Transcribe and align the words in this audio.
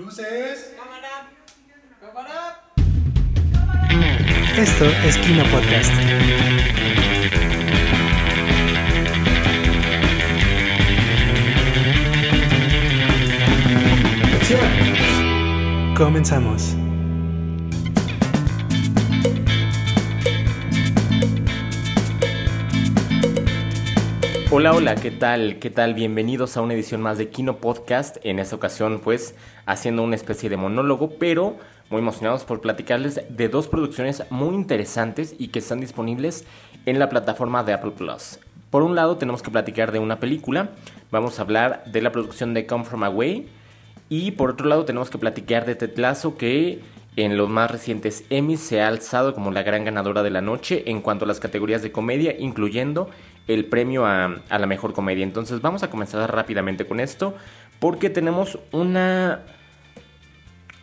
Luces. 0.00 0.72
Cámara. 0.78 1.28
Cámara. 2.00 2.62
Esto 4.56 4.86
es 5.06 5.18
Kino 5.18 5.44
Podcast. 5.50 5.92
Comenzamos. 15.96 16.79
Hola, 24.52 24.72
hola, 24.72 24.96
¿qué 24.96 25.12
tal? 25.12 25.60
¿Qué 25.60 25.70
tal? 25.70 25.94
Bienvenidos 25.94 26.56
a 26.56 26.60
una 26.60 26.74
edición 26.74 27.00
más 27.00 27.18
de 27.18 27.28
Kino 27.28 27.58
Podcast. 27.58 28.16
En 28.24 28.40
esta 28.40 28.56
ocasión, 28.56 28.98
pues, 28.98 29.36
haciendo 29.64 30.02
una 30.02 30.16
especie 30.16 30.50
de 30.50 30.56
monólogo, 30.56 31.10
pero 31.20 31.56
muy 31.88 32.00
emocionados 32.00 32.42
por 32.42 32.60
platicarles 32.60 33.20
de 33.28 33.48
dos 33.48 33.68
producciones 33.68 34.24
muy 34.28 34.56
interesantes 34.56 35.36
y 35.38 35.48
que 35.48 35.60
están 35.60 35.78
disponibles 35.78 36.44
en 36.84 36.98
la 36.98 37.08
plataforma 37.08 37.62
de 37.62 37.74
Apple 37.74 37.92
Plus. 37.92 38.40
Por 38.70 38.82
un 38.82 38.96
lado, 38.96 39.18
tenemos 39.18 39.40
que 39.40 39.52
platicar 39.52 39.92
de 39.92 40.00
una 40.00 40.18
película. 40.18 40.70
Vamos 41.12 41.38
a 41.38 41.42
hablar 41.42 41.84
de 41.86 42.02
la 42.02 42.10
producción 42.10 42.52
de 42.52 42.66
Come 42.66 42.84
From 42.84 43.04
Away. 43.04 43.48
Y 44.08 44.32
por 44.32 44.50
otro 44.50 44.66
lado, 44.66 44.84
tenemos 44.84 45.10
que 45.10 45.18
platicar 45.18 45.64
de 45.64 45.76
Tetlazo, 45.76 46.36
que 46.36 46.80
en 47.14 47.36
los 47.36 47.48
más 47.48 47.70
recientes 47.70 48.24
Emmys 48.30 48.60
se 48.60 48.80
ha 48.80 48.88
alzado 48.88 49.34
como 49.34 49.50
la 49.50 49.62
gran 49.62 49.84
ganadora 49.84 50.22
de 50.22 50.30
la 50.30 50.40
noche 50.40 50.84
en 50.86 51.02
cuanto 51.02 51.24
a 51.24 51.28
las 51.28 51.40
categorías 51.40 51.82
de 51.82 51.92
comedia, 51.92 52.34
incluyendo 52.38 53.10
el 53.54 53.64
premio 53.64 54.06
a, 54.06 54.40
la 54.48 54.66
mejor 54.66 54.92
comedia. 54.92 55.24
Entonces 55.24 55.60
vamos 55.60 55.82
a 55.82 55.90
comenzar 55.90 56.32
rápidamente 56.32 56.86
con 56.86 57.00
esto 57.00 57.34
porque 57.80 58.10
tenemos 58.10 58.58
una, 58.70 59.40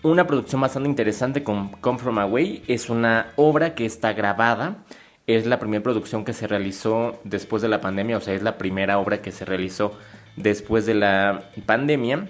una 0.03 0.27
producción 0.27 0.59
bastante 0.59 0.89
interesante 0.89 1.43
con 1.43 1.69
Come 1.69 1.99
From 1.99 2.19
Away. 2.19 2.63
Es 2.67 2.89
una 2.89 3.27
obra 3.37 3.73
que 3.73 3.85
está 3.85 4.13
grabada. 4.13 4.83
Es 5.27 5.45
la 5.45 5.59
primera 5.59 5.83
producción 5.83 6.25
que 6.25 6.33
se 6.33 6.47
realizó 6.47 7.19
después 7.23 7.61
de 7.61 7.67
la 7.67 7.81
pandemia, 7.81 8.17
o 8.17 8.21
sea, 8.21 8.33
es 8.33 8.43
la 8.43 8.57
primera 8.57 8.97
obra 8.97 9.21
que 9.21 9.33
se 9.33 9.43
realizó 9.43 9.97
después 10.37 10.85
de 10.85 10.93
la 10.93 11.49
pandemia. 11.65 12.29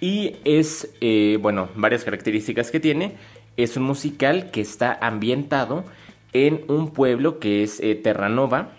Y 0.00 0.36
es, 0.44 0.92
eh, 1.00 1.38
bueno, 1.40 1.68
varias 1.76 2.04
características 2.04 2.70
que 2.70 2.80
tiene. 2.80 3.16
Es 3.56 3.76
un 3.76 3.84
musical 3.84 4.50
que 4.50 4.60
está 4.60 4.98
ambientado 5.00 5.84
en 6.32 6.64
un 6.68 6.92
pueblo 6.92 7.38
que 7.38 7.62
es 7.62 7.80
eh, 7.80 7.94
Terranova, 7.94 8.70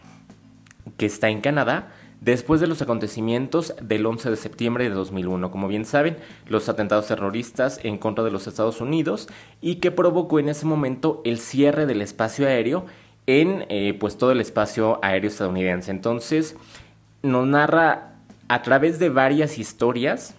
que 0.97 1.05
está 1.05 1.29
en 1.29 1.41
Canadá, 1.41 1.91
después 2.21 2.61
de 2.61 2.67
los 2.67 2.81
acontecimientos 2.81 3.75
del 3.81 4.05
11 4.05 4.29
de 4.29 4.35
septiembre 4.37 4.83
de 4.85 4.91
2001. 4.91 5.51
Como 5.51 5.67
bien 5.67 5.85
saben, 5.85 6.17
los 6.47 6.69
atentados 6.69 7.07
terroristas 7.07 7.79
en 7.83 7.97
contra 7.97 8.23
de 8.23 8.31
los 8.31 8.47
Estados 8.47 8.79
Unidos 8.81 9.27
y 9.61 9.75
que 9.75 9.91
provocó 9.91 10.39
en 10.39 10.49
ese 10.49 10.65
momento 10.65 11.21
el 11.25 11.39
cierre 11.39 11.85
del 11.85 12.01
espacio 12.01 12.47
aéreo 12.47 12.85
en 13.27 13.65
eh, 13.69 13.95
pues 13.99 14.17
todo 14.17 14.31
el 14.31 14.41
espacio 14.41 14.99
aéreo 15.01 15.29
estadounidense. 15.29 15.91
Entonces, 15.91 16.55
nos 17.21 17.45
narra 17.45 18.13
a 18.47 18.61
través 18.61 18.99
de 18.99 19.09
varias 19.09 19.57
historias 19.57 20.35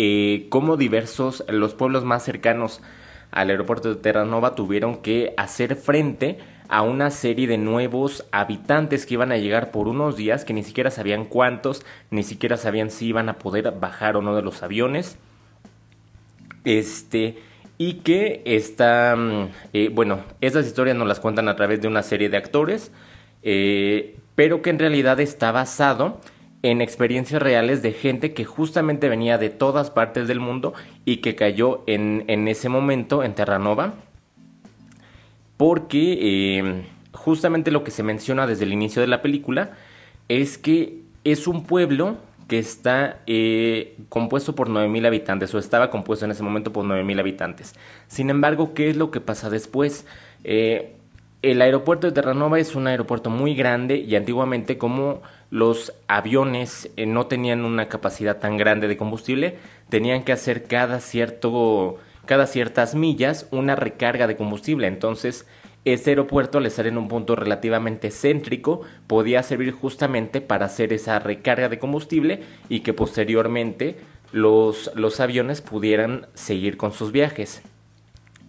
eh, 0.00 0.46
cómo 0.48 0.76
diversos, 0.76 1.44
los 1.48 1.74
pueblos 1.74 2.04
más 2.04 2.22
cercanos 2.22 2.80
al 3.32 3.50
aeropuerto 3.50 3.88
de 3.88 3.96
Terranova 3.96 4.54
tuvieron 4.54 4.98
que 4.98 5.34
hacer 5.36 5.74
frente 5.74 6.38
a 6.68 6.82
una 6.82 7.10
serie 7.10 7.46
de 7.46 7.58
nuevos 7.58 8.26
habitantes 8.30 9.06
que 9.06 9.14
iban 9.14 9.32
a 9.32 9.38
llegar 9.38 9.70
por 9.70 9.88
unos 9.88 10.16
días, 10.16 10.44
que 10.44 10.52
ni 10.52 10.62
siquiera 10.62 10.90
sabían 10.90 11.24
cuántos, 11.24 11.84
ni 12.10 12.22
siquiera 12.22 12.56
sabían 12.56 12.90
si 12.90 13.06
iban 13.06 13.28
a 13.28 13.38
poder 13.38 13.72
bajar 13.72 14.16
o 14.16 14.22
no 14.22 14.36
de 14.36 14.42
los 14.42 14.62
aviones. 14.62 15.16
Este, 16.64 17.38
y 17.78 17.94
que 17.94 18.42
está, 18.44 19.16
eh, 19.72 19.88
bueno, 19.92 20.20
esas 20.40 20.66
historias 20.66 20.96
nos 20.96 21.08
las 21.08 21.20
cuentan 21.20 21.48
a 21.48 21.56
través 21.56 21.80
de 21.80 21.88
una 21.88 22.02
serie 22.02 22.28
de 22.28 22.36
actores, 22.36 22.92
eh, 23.42 24.16
pero 24.34 24.60
que 24.60 24.70
en 24.70 24.78
realidad 24.78 25.20
está 25.20 25.52
basado 25.52 26.20
en 26.62 26.80
experiencias 26.80 27.40
reales 27.40 27.82
de 27.82 27.92
gente 27.92 28.34
que 28.34 28.44
justamente 28.44 29.08
venía 29.08 29.38
de 29.38 29.48
todas 29.48 29.90
partes 29.90 30.28
del 30.28 30.40
mundo 30.40 30.74
y 31.04 31.18
que 31.18 31.36
cayó 31.36 31.82
en, 31.86 32.24
en 32.26 32.48
ese 32.48 32.68
momento 32.68 33.22
en 33.22 33.34
Terranova. 33.34 33.94
Porque 35.58 36.18
eh, 36.20 36.86
justamente 37.12 37.70
lo 37.70 37.84
que 37.84 37.90
se 37.90 38.02
menciona 38.02 38.46
desde 38.46 38.64
el 38.64 38.72
inicio 38.72 39.02
de 39.02 39.08
la 39.08 39.20
película 39.20 39.72
es 40.28 40.56
que 40.56 41.02
es 41.24 41.46
un 41.46 41.64
pueblo 41.64 42.16
que 42.48 42.58
está 42.58 43.20
eh, 43.26 43.96
compuesto 44.08 44.54
por 44.54 44.70
9.000 44.70 45.06
habitantes 45.06 45.54
o 45.54 45.58
estaba 45.58 45.90
compuesto 45.90 46.24
en 46.24 46.30
ese 46.30 46.42
momento 46.42 46.72
por 46.72 46.86
9.000 46.86 47.20
habitantes. 47.20 47.74
Sin 48.06 48.30
embargo, 48.30 48.72
¿qué 48.72 48.88
es 48.88 48.96
lo 48.96 49.10
que 49.10 49.20
pasa 49.20 49.50
después? 49.50 50.06
Eh, 50.44 50.94
el 51.42 51.60
aeropuerto 51.60 52.06
de 52.06 52.12
Terranova 52.12 52.58
es 52.58 52.74
un 52.74 52.86
aeropuerto 52.86 53.28
muy 53.28 53.54
grande 53.54 53.96
y 53.96 54.16
antiguamente 54.16 54.78
como 54.78 55.22
los 55.50 55.92
aviones 56.08 56.90
eh, 56.96 57.06
no 57.06 57.26
tenían 57.26 57.64
una 57.64 57.86
capacidad 57.88 58.38
tan 58.38 58.56
grande 58.56 58.88
de 58.88 58.96
combustible, 58.96 59.58
tenían 59.90 60.24
que 60.24 60.32
hacer 60.32 60.64
cada 60.64 61.00
cierto 61.00 61.98
cada 62.28 62.46
ciertas 62.46 62.94
millas 62.94 63.48
una 63.52 63.74
recarga 63.74 64.26
de 64.26 64.36
combustible. 64.36 64.86
Entonces, 64.86 65.46
este 65.86 66.10
aeropuerto 66.10 66.58
al 66.58 66.66
estar 66.66 66.86
en 66.86 66.98
un 66.98 67.08
punto 67.08 67.34
relativamente 67.34 68.10
céntrico 68.10 68.82
podía 69.06 69.42
servir 69.42 69.72
justamente 69.72 70.42
para 70.42 70.66
hacer 70.66 70.92
esa 70.92 71.18
recarga 71.20 71.70
de 71.70 71.78
combustible 71.78 72.42
y 72.68 72.80
que 72.80 72.92
posteriormente 72.92 73.96
los, 74.30 74.90
los 74.94 75.20
aviones 75.20 75.62
pudieran 75.62 76.26
seguir 76.34 76.76
con 76.76 76.92
sus 76.92 77.12
viajes. 77.12 77.62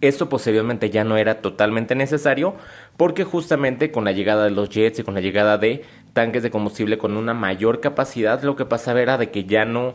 Esto 0.02 0.28
posteriormente 0.28 0.90
ya 0.90 1.04
no 1.04 1.16
era 1.16 1.40
totalmente 1.40 1.94
necesario 1.94 2.56
porque 2.98 3.24
justamente 3.24 3.90
con 3.90 4.04
la 4.04 4.12
llegada 4.12 4.44
de 4.44 4.50
los 4.50 4.68
jets 4.68 4.98
y 4.98 5.04
con 5.04 5.14
la 5.14 5.20
llegada 5.20 5.56
de 5.56 5.84
tanques 6.12 6.42
de 6.42 6.50
combustible 6.50 6.98
con 6.98 7.16
una 7.16 7.32
mayor 7.32 7.80
capacidad 7.80 8.42
lo 8.42 8.56
que 8.56 8.66
pasaba 8.66 9.00
era 9.00 9.16
de 9.16 9.30
que 9.30 9.44
ya 9.44 9.64
no 9.64 9.94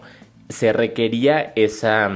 se 0.49 0.73
requería 0.73 1.53
esa 1.55 2.11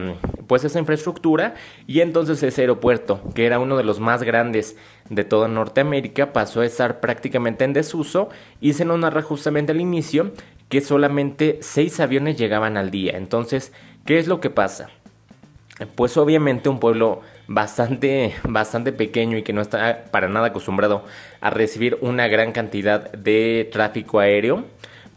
pues 0.47 0.63
esa 0.63 0.79
infraestructura 0.79 1.55
y 1.85 2.01
entonces 2.01 2.41
ese 2.41 2.61
aeropuerto 2.61 3.21
que 3.35 3.45
era 3.45 3.59
uno 3.59 3.77
de 3.77 3.83
los 3.83 3.99
más 3.99 4.23
grandes 4.23 4.75
de 5.09 5.23
toda 5.23 5.47
Norteamérica 5.47 6.33
pasó 6.33 6.61
a 6.61 6.65
estar 6.65 6.99
prácticamente 6.99 7.65
en 7.65 7.73
desuso 7.73 8.29
y 8.61 8.73
se 8.73 8.85
nos 8.85 8.99
narra 8.99 9.21
justamente 9.21 9.71
al 9.71 9.81
inicio 9.81 10.31
que 10.69 10.81
solamente 10.81 11.59
seis 11.61 11.99
aviones 11.99 12.37
llegaban 12.37 12.77
al 12.77 12.91
día 12.91 13.17
entonces 13.17 13.71
¿qué 14.05 14.17
es 14.17 14.27
lo 14.27 14.39
que 14.41 14.49
pasa? 14.49 14.89
Pues 15.95 16.17
obviamente 16.17 16.67
un 16.67 16.79
pueblo 16.79 17.21
bastante, 17.47 18.33
bastante 18.43 18.91
pequeño 18.91 19.37
y 19.37 19.43
que 19.43 19.53
no 19.53 19.61
está 19.61 20.05
para 20.11 20.29
nada 20.29 20.47
acostumbrado 20.47 21.03
a 21.41 21.49
recibir 21.49 21.97
una 22.01 22.27
gran 22.27 22.51
cantidad 22.51 23.11
de 23.11 23.69
tráfico 23.71 24.19
aéreo, 24.19 24.65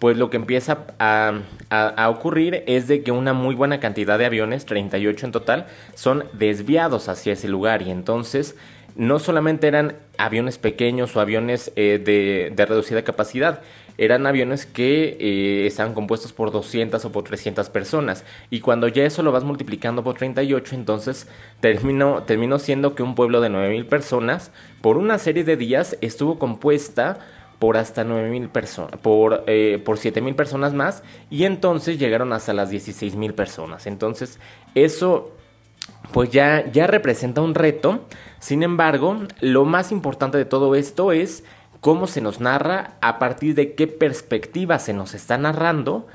pues 0.02 0.16
lo 0.16 0.30
que 0.30 0.36
empieza 0.36 0.78
a, 0.98 1.32
a, 1.70 1.86
a, 1.86 2.10
ocurrir 2.10 2.64
es 2.66 2.88
de 2.88 3.04
que 3.04 3.12
una 3.12 3.34
muy 3.34 3.54
buena 3.54 3.78
cantidad 3.78 4.18
de 4.18 4.24
aviones, 4.24 4.66
38 4.66 5.26
en 5.26 5.30
total, 5.30 5.66
son 5.94 6.24
desviados 6.32 7.08
hacia 7.08 7.34
ese 7.34 7.46
lugar 7.46 7.82
y 7.82 7.92
entonces 7.92 8.56
no 8.96 9.20
solamente 9.20 9.68
eran 9.68 9.94
aviones 10.18 10.58
pequeños 10.58 11.14
o 11.14 11.20
aviones 11.20 11.70
eh, 11.76 12.02
de, 12.04 12.52
de, 12.52 12.66
reducida 12.66 13.02
capacidad, 13.02 13.60
eran 13.96 14.26
aviones 14.26 14.66
que 14.66 15.16
eh, 15.20 15.66
estaban 15.68 15.94
compuestos 15.94 16.32
por 16.32 16.50
200 16.50 17.04
o 17.04 17.12
por 17.12 17.22
300 17.22 17.70
personas. 17.70 18.24
Y 18.50 18.58
cuando 18.58 18.88
ya 18.88 19.04
eso 19.04 19.22
lo 19.22 19.30
vas 19.30 19.44
multiplicando 19.44 20.02
por 20.02 20.16
38, 20.16 20.74
entonces 20.74 21.28
terminó, 21.60 22.24
terminó 22.24 22.58
siendo 22.58 22.96
que 22.96 23.04
un 23.04 23.14
pueblo 23.14 23.40
de 23.40 23.50
9.000 23.50 23.86
personas, 23.86 24.50
por 24.80 24.96
una 24.96 25.18
serie 25.18 25.44
de 25.44 25.56
días, 25.56 25.96
estuvo 26.00 26.40
compuesta 26.40 27.20
por 27.62 27.76
hasta 27.76 28.04
9.000 28.04 28.48
personas, 28.48 28.98
por, 28.98 29.44
eh, 29.46 29.80
por 29.84 29.96
7.000 29.96 30.34
personas 30.34 30.74
más, 30.74 31.04
y 31.30 31.44
entonces 31.44 31.96
llegaron 31.96 32.32
hasta 32.32 32.52
las 32.52 32.72
16.000 32.72 33.34
personas. 33.34 33.86
Entonces, 33.86 34.40
eso 34.74 35.30
pues 36.12 36.30
ya, 36.30 36.68
ya 36.72 36.88
representa 36.88 37.40
un 37.40 37.54
reto. 37.54 38.00
Sin 38.40 38.64
embargo, 38.64 39.16
lo 39.40 39.64
más 39.64 39.92
importante 39.92 40.38
de 40.38 40.44
todo 40.44 40.74
esto 40.74 41.12
es 41.12 41.44
cómo 41.80 42.08
se 42.08 42.20
nos 42.20 42.40
narra, 42.40 42.96
a 43.00 43.20
partir 43.20 43.54
de 43.54 43.76
qué 43.76 43.86
perspectiva 43.86 44.80
se 44.80 44.92
nos 44.92 45.14
está 45.14 45.38
narrando. 45.38 46.08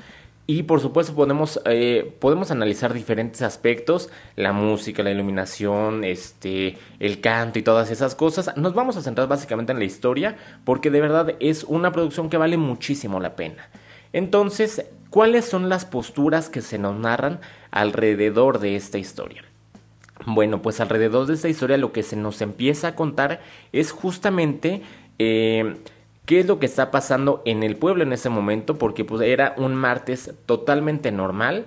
Y 0.50 0.62
por 0.62 0.80
supuesto 0.80 1.14
podemos, 1.14 1.60
eh, 1.66 2.16
podemos 2.20 2.50
analizar 2.50 2.94
diferentes 2.94 3.42
aspectos, 3.42 4.08
la 4.34 4.54
música, 4.54 5.02
la 5.02 5.10
iluminación, 5.10 6.04
este, 6.04 6.78
el 7.00 7.20
canto 7.20 7.58
y 7.58 7.62
todas 7.62 7.90
esas 7.90 8.14
cosas. 8.14 8.56
Nos 8.56 8.72
vamos 8.72 8.96
a 8.96 9.02
centrar 9.02 9.28
básicamente 9.28 9.72
en 9.72 9.78
la 9.78 9.84
historia 9.84 10.38
porque 10.64 10.90
de 10.90 11.02
verdad 11.02 11.34
es 11.38 11.64
una 11.64 11.92
producción 11.92 12.30
que 12.30 12.38
vale 12.38 12.56
muchísimo 12.56 13.20
la 13.20 13.36
pena. 13.36 13.68
Entonces, 14.14 14.86
¿cuáles 15.10 15.44
son 15.44 15.68
las 15.68 15.84
posturas 15.84 16.48
que 16.48 16.62
se 16.62 16.78
nos 16.78 16.96
narran 16.96 17.40
alrededor 17.70 18.58
de 18.58 18.74
esta 18.74 18.96
historia? 18.96 19.44
Bueno, 20.24 20.62
pues 20.62 20.80
alrededor 20.80 21.26
de 21.26 21.34
esta 21.34 21.50
historia 21.50 21.76
lo 21.76 21.92
que 21.92 22.02
se 22.02 22.16
nos 22.16 22.40
empieza 22.40 22.88
a 22.88 22.94
contar 22.94 23.42
es 23.72 23.92
justamente 23.92 24.80
eh, 25.18 25.76
qué 26.28 26.40
es 26.40 26.46
lo 26.46 26.58
que 26.58 26.66
está 26.66 26.90
pasando 26.90 27.40
en 27.46 27.62
el 27.62 27.76
pueblo 27.76 28.02
en 28.02 28.12
ese 28.12 28.28
momento, 28.28 28.76
porque 28.76 29.02
pues 29.02 29.22
era 29.22 29.54
un 29.56 29.74
martes 29.74 30.34
totalmente 30.44 31.10
normal 31.10 31.64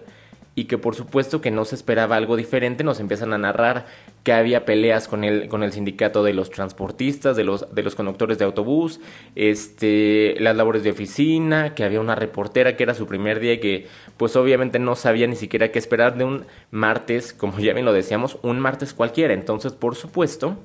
y 0.54 0.66
que 0.66 0.78
por 0.78 0.94
supuesto 0.94 1.42
que 1.42 1.50
no 1.50 1.66
se 1.66 1.74
esperaba 1.74 2.16
algo 2.16 2.38
diferente, 2.38 2.84
nos 2.84 3.00
empiezan 3.00 3.34
a 3.34 3.40
narrar 3.40 3.88
que 4.24 4.34
había 4.34 4.64
peleas 4.64 5.08
con 5.08 5.24
el, 5.24 5.48
con 5.48 5.64
el 5.64 5.72
sindicato 5.72 6.24
de 6.24 6.34
los 6.34 6.52
transportistas, 6.52 7.36
de 7.36 7.44
los, 7.44 7.74
de 7.74 7.82
los 7.82 7.96
conductores 7.96 8.38
de 8.38 8.46
autobús, 8.46 9.00
este, 9.36 10.36
las 10.40 10.56
labores 10.56 10.84
de 10.84 10.92
oficina, 10.92 11.74
que 11.74 11.84
había 11.84 12.00
una 12.00 12.14
reportera 12.14 12.78
que 12.78 12.84
era 12.84 12.94
su 12.94 13.08
primer 13.08 13.40
día 13.40 13.54
y 13.54 13.60
que 13.60 13.88
pues 14.18 14.36
obviamente 14.36 14.78
no 14.78 14.96
sabía 14.96 15.26
ni 15.26 15.38
siquiera 15.38 15.72
qué 15.72 15.80
esperar 15.80 16.20
de 16.20 16.26
un 16.26 16.46
martes, 16.70 17.34
como 17.34 17.58
ya 17.58 17.74
bien 17.74 17.86
lo 17.86 17.94
decíamos, 17.94 18.38
un 18.44 18.60
martes 18.60 18.94
cualquiera. 18.94 19.34
Entonces, 19.34 19.74
por 19.74 19.96
supuesto 19.96 20.58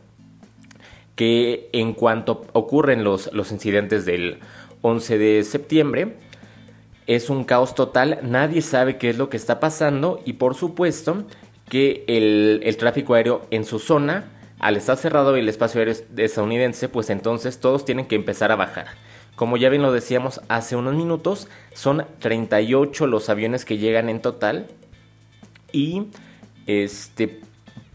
que 1.16 1.68
en 1.72 1.94
cuanto 1.94 2.46
ocurren 2.52 3.02
los, 3.02 3.32
los 3.32 3.50
incidentes 3.50 4.04
del 4.04 4.38
11 4.82 5.18
de 5.18 5.42
septiembre, 5.42 6.16
es 7.06 7.30
un 7.30 7.44
caos 7.44 7.74
total, 7.74 8.18
nadie 8.22 8.62
sabe 8.62 8.98
qué 8.98 9.10
es 9.10 9.18
lo 9.18 9.28
que 9.28 9.36
está 9.36 9.60
pasando 9.60 10.20
y 10.24 10.34
por 10.34 10.54
supuesto 10.54 11.24
que 11.68 12.04
el, 12.06 12.76
tráfico 12.76 13.14
aéreo 13.14 13.46
en 13.50 13.64
su 13.64 13.78
zona, 13.78 14.30
al 14.58 14.76
estar 14.76 14.96
cerrado 14.96 15.36
el 15.36 15.48
espacio 15.48 15.80
aéreo 15.80 15.94
estadounidense, 16.16 16.88
pues 16.88 17.10
entonces 17.10 17.58
todos 17.58 17.84
tienen 17.84 18.06
que 18.06 18.16
empezar 18.16 18.52
a 18.52 18.56
bajar. 18.56 18.86
Como 19.34 19.56
ya 19.56 19.68
bien 19.68 19.82
lo 19.82 19.92
decíamos 19.92 20.40
hace 20.48 20.76
unos 20.76 20.94
minutos, 20.94 21.48
son 21.74 22.06
38 22.20 23.06
los 23.06 23.28
aviones 23.28 23.64
que 23.64 23.78
llegan 23.78 24.08
en 24.08 24.20
total 24.20 24.66
y 25.72 26.04
este 26.66 27.40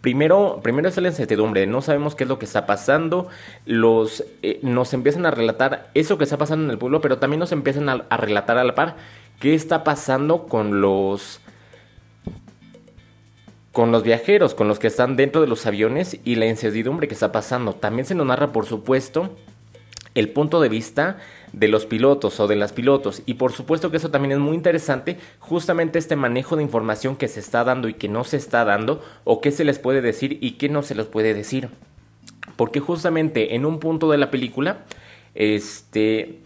Primero, 0.01 0.59
primero 0.63 0.89
es 0.89 0.97
la 0.97 1.09
incertidumbre, 1.09 1.67
no 1.67 1.81
sabemos 1.83 2.15
qué 2.15 2.23
es 2.23 2.27
lo 2.27 2.39
que 2.39 2.45
está 2.45 2.65
pasando, 2.65 3.27
los, 3.65 4.23
eh, 4.41 4.59
nos 4.63 4.93
empiezan 4.93 5.27
a 5.27 5.31
relatar 5.31 5.91
eso 5.93 6.17
que 6.17 6.23
está 6.23 6.37
pasando 6.37 6.65
en 6.65 6.71
el 6.71 6.79
pueblo, 6.79 7.01
pero 7.01 7.19
también 7.19 7.39
nos 7.39 7.51
empiezan 7.51 7.87
a, 7.87 8.05
a 8.09 8.17
relatar 8.17 8.57
a 8.57 8.63
la 8.63 8.73
par 8.73 8.95
qué 9.39 9.53
está 9.53 9.83
pasando 9.83 10.47
con 10.47 10.81
los, 10.81 11.39
con 13.71 13.91
los 13.91 14.03
viajeros, 14.03 14.55
con 14.55 14.67
los 14.67 14.79
que 14.79 14.87
están 14.87 15.15
dentro 15.17 15.41
de 15.41 15.47
los 15.47 15.65
aviones 15.67 16.19
y 16.23 16.35
la 16.35 16.47
incertidumbre 16.47 17.07
que 17.07 17.13
está 17.13 17.31
pasando. 17.31 17.73
También 17.73 18.05
se 18.05 18.15
nos 18.15 18.25
narra, 18.25 18.51
por 18.51 18.65
supuesto, 18.65 19.35
el 20.15 20.29
punto 20.29 20.61
de 20.61 20.69
vista 20.69 21.17
de 21.53 21.67
los 21.67 21.85
pilotos 21.85 22.39
o 22.39 22.47
de 22.47 22.55
las 22.55 22.73
pilotos. 22.73 23.23
Y 23.25 23.35
por 23.35 23.51
supuesto 23.51 23.91
que 23.91 23.97
eso 23.97 24.11
también 24.11 24.33
es 24.33 24.39
muy 24.39 24.55
interesante, 24.55 25.17
justamente 25.39 25.99
este 25.99 26.15
manejo 26.15 26.55
de 26.55 26.63
información 26.63 27.15
que 27.15 27.27
se 27.27 27.39
está 27.39 27.63
dando 27.63 27.87
y 27.87 27.93
que 27.93 28.07
no 28.07 28.23
se 28.23 28.37
está 28.37 28.65
dando, 28.65 29.03
o 29.23 29.41
qué 29.41 29.51
se 29.51 29.63
les 29.63 29.79
puede 29.79 30.01
decir 30.01 30.37
y 30.41 30.51
qué 30.51 30.69
no 30.69 30.83
se 30.83 30.95
les 30.95 31.05
puede 31.05 31.33
decir. 31.33 31.69
Porque 32.55 32.79
justamente 32.79 33.55
en 33.55 33.65
un 33.65 33.79
punto 33.79 34.09
de 34.11 34.17
la 34.17 34.31
película, 34.31 34.85
este, 35.35 36.41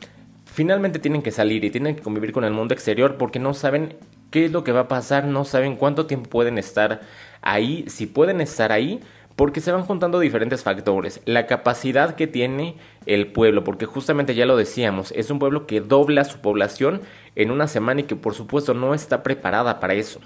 finalmente 0.45 0.99
tienen 0.99 1.21
que 1.21 1.31
salir 1.31 1.63
y 1.65 1.69
tienen 1.69 1.95
que 1.95 2.01
convivir 2.01 2.31
con 2.31 2.43
el 2.43 2.53
mundo 2.53 2.73
exterior 2.73 3.17
porque 3.17 3.39
no 3.39 3.53
saben 3.53 3.95
qué 4.31 4.45
es 4.45 4.51
lo 4.51 4.63
que 4.63 4.71
va 4.71 4.81
a 4.81 4.87
pasar, 4.87 5.25
no 5.25 5.45
saben 5.45 5.75
cuánto 5.75 6.05
tiempo 6.05 6.29
pueden 6.29 6.57
estar 6.57 7.01
ahí, 7.41 7.85
si 7.87 8.05
pueden 8.05 8.41
estar 8.41 8.71
ahí, 8.71 8.99
porque 9.35 9.61
se 9.61 9.71
van 9.71 9.83
juntando 9.83 10.19
diferentes 10.19 10.63
factores. 10.63 11.21
La 11.25 11.45
capacidad 11.47 12.15
que 12.15 12.27
tiene 12.27 12.75
el 13.05 13.27
pueblo, 13.27 13.63
porque 13.63 13.85
justamente 13.85 14.35
ya 14.35 14.45
lo 14.45 14.55
decíamos, 14.55 15.11
es 15.11 15.29
un 15.29 15.39
pueblo 15.39 15.67
que 15.67 15.81
dobla 15.81 16.23
su 16.23 16.39
población 16.39 17.01
en 17.35 17.51
una 17.51 17.67
semana 17.67 18.01
y 18.01 18.05
que 18.05 18.15
por 18.15 18.33
supuesto 18.33 18.73
no 18.73 18.93
está 18.93 19.23
preparada 19.23 19.79
para 19.79 19.93
eso. 19.93 20.21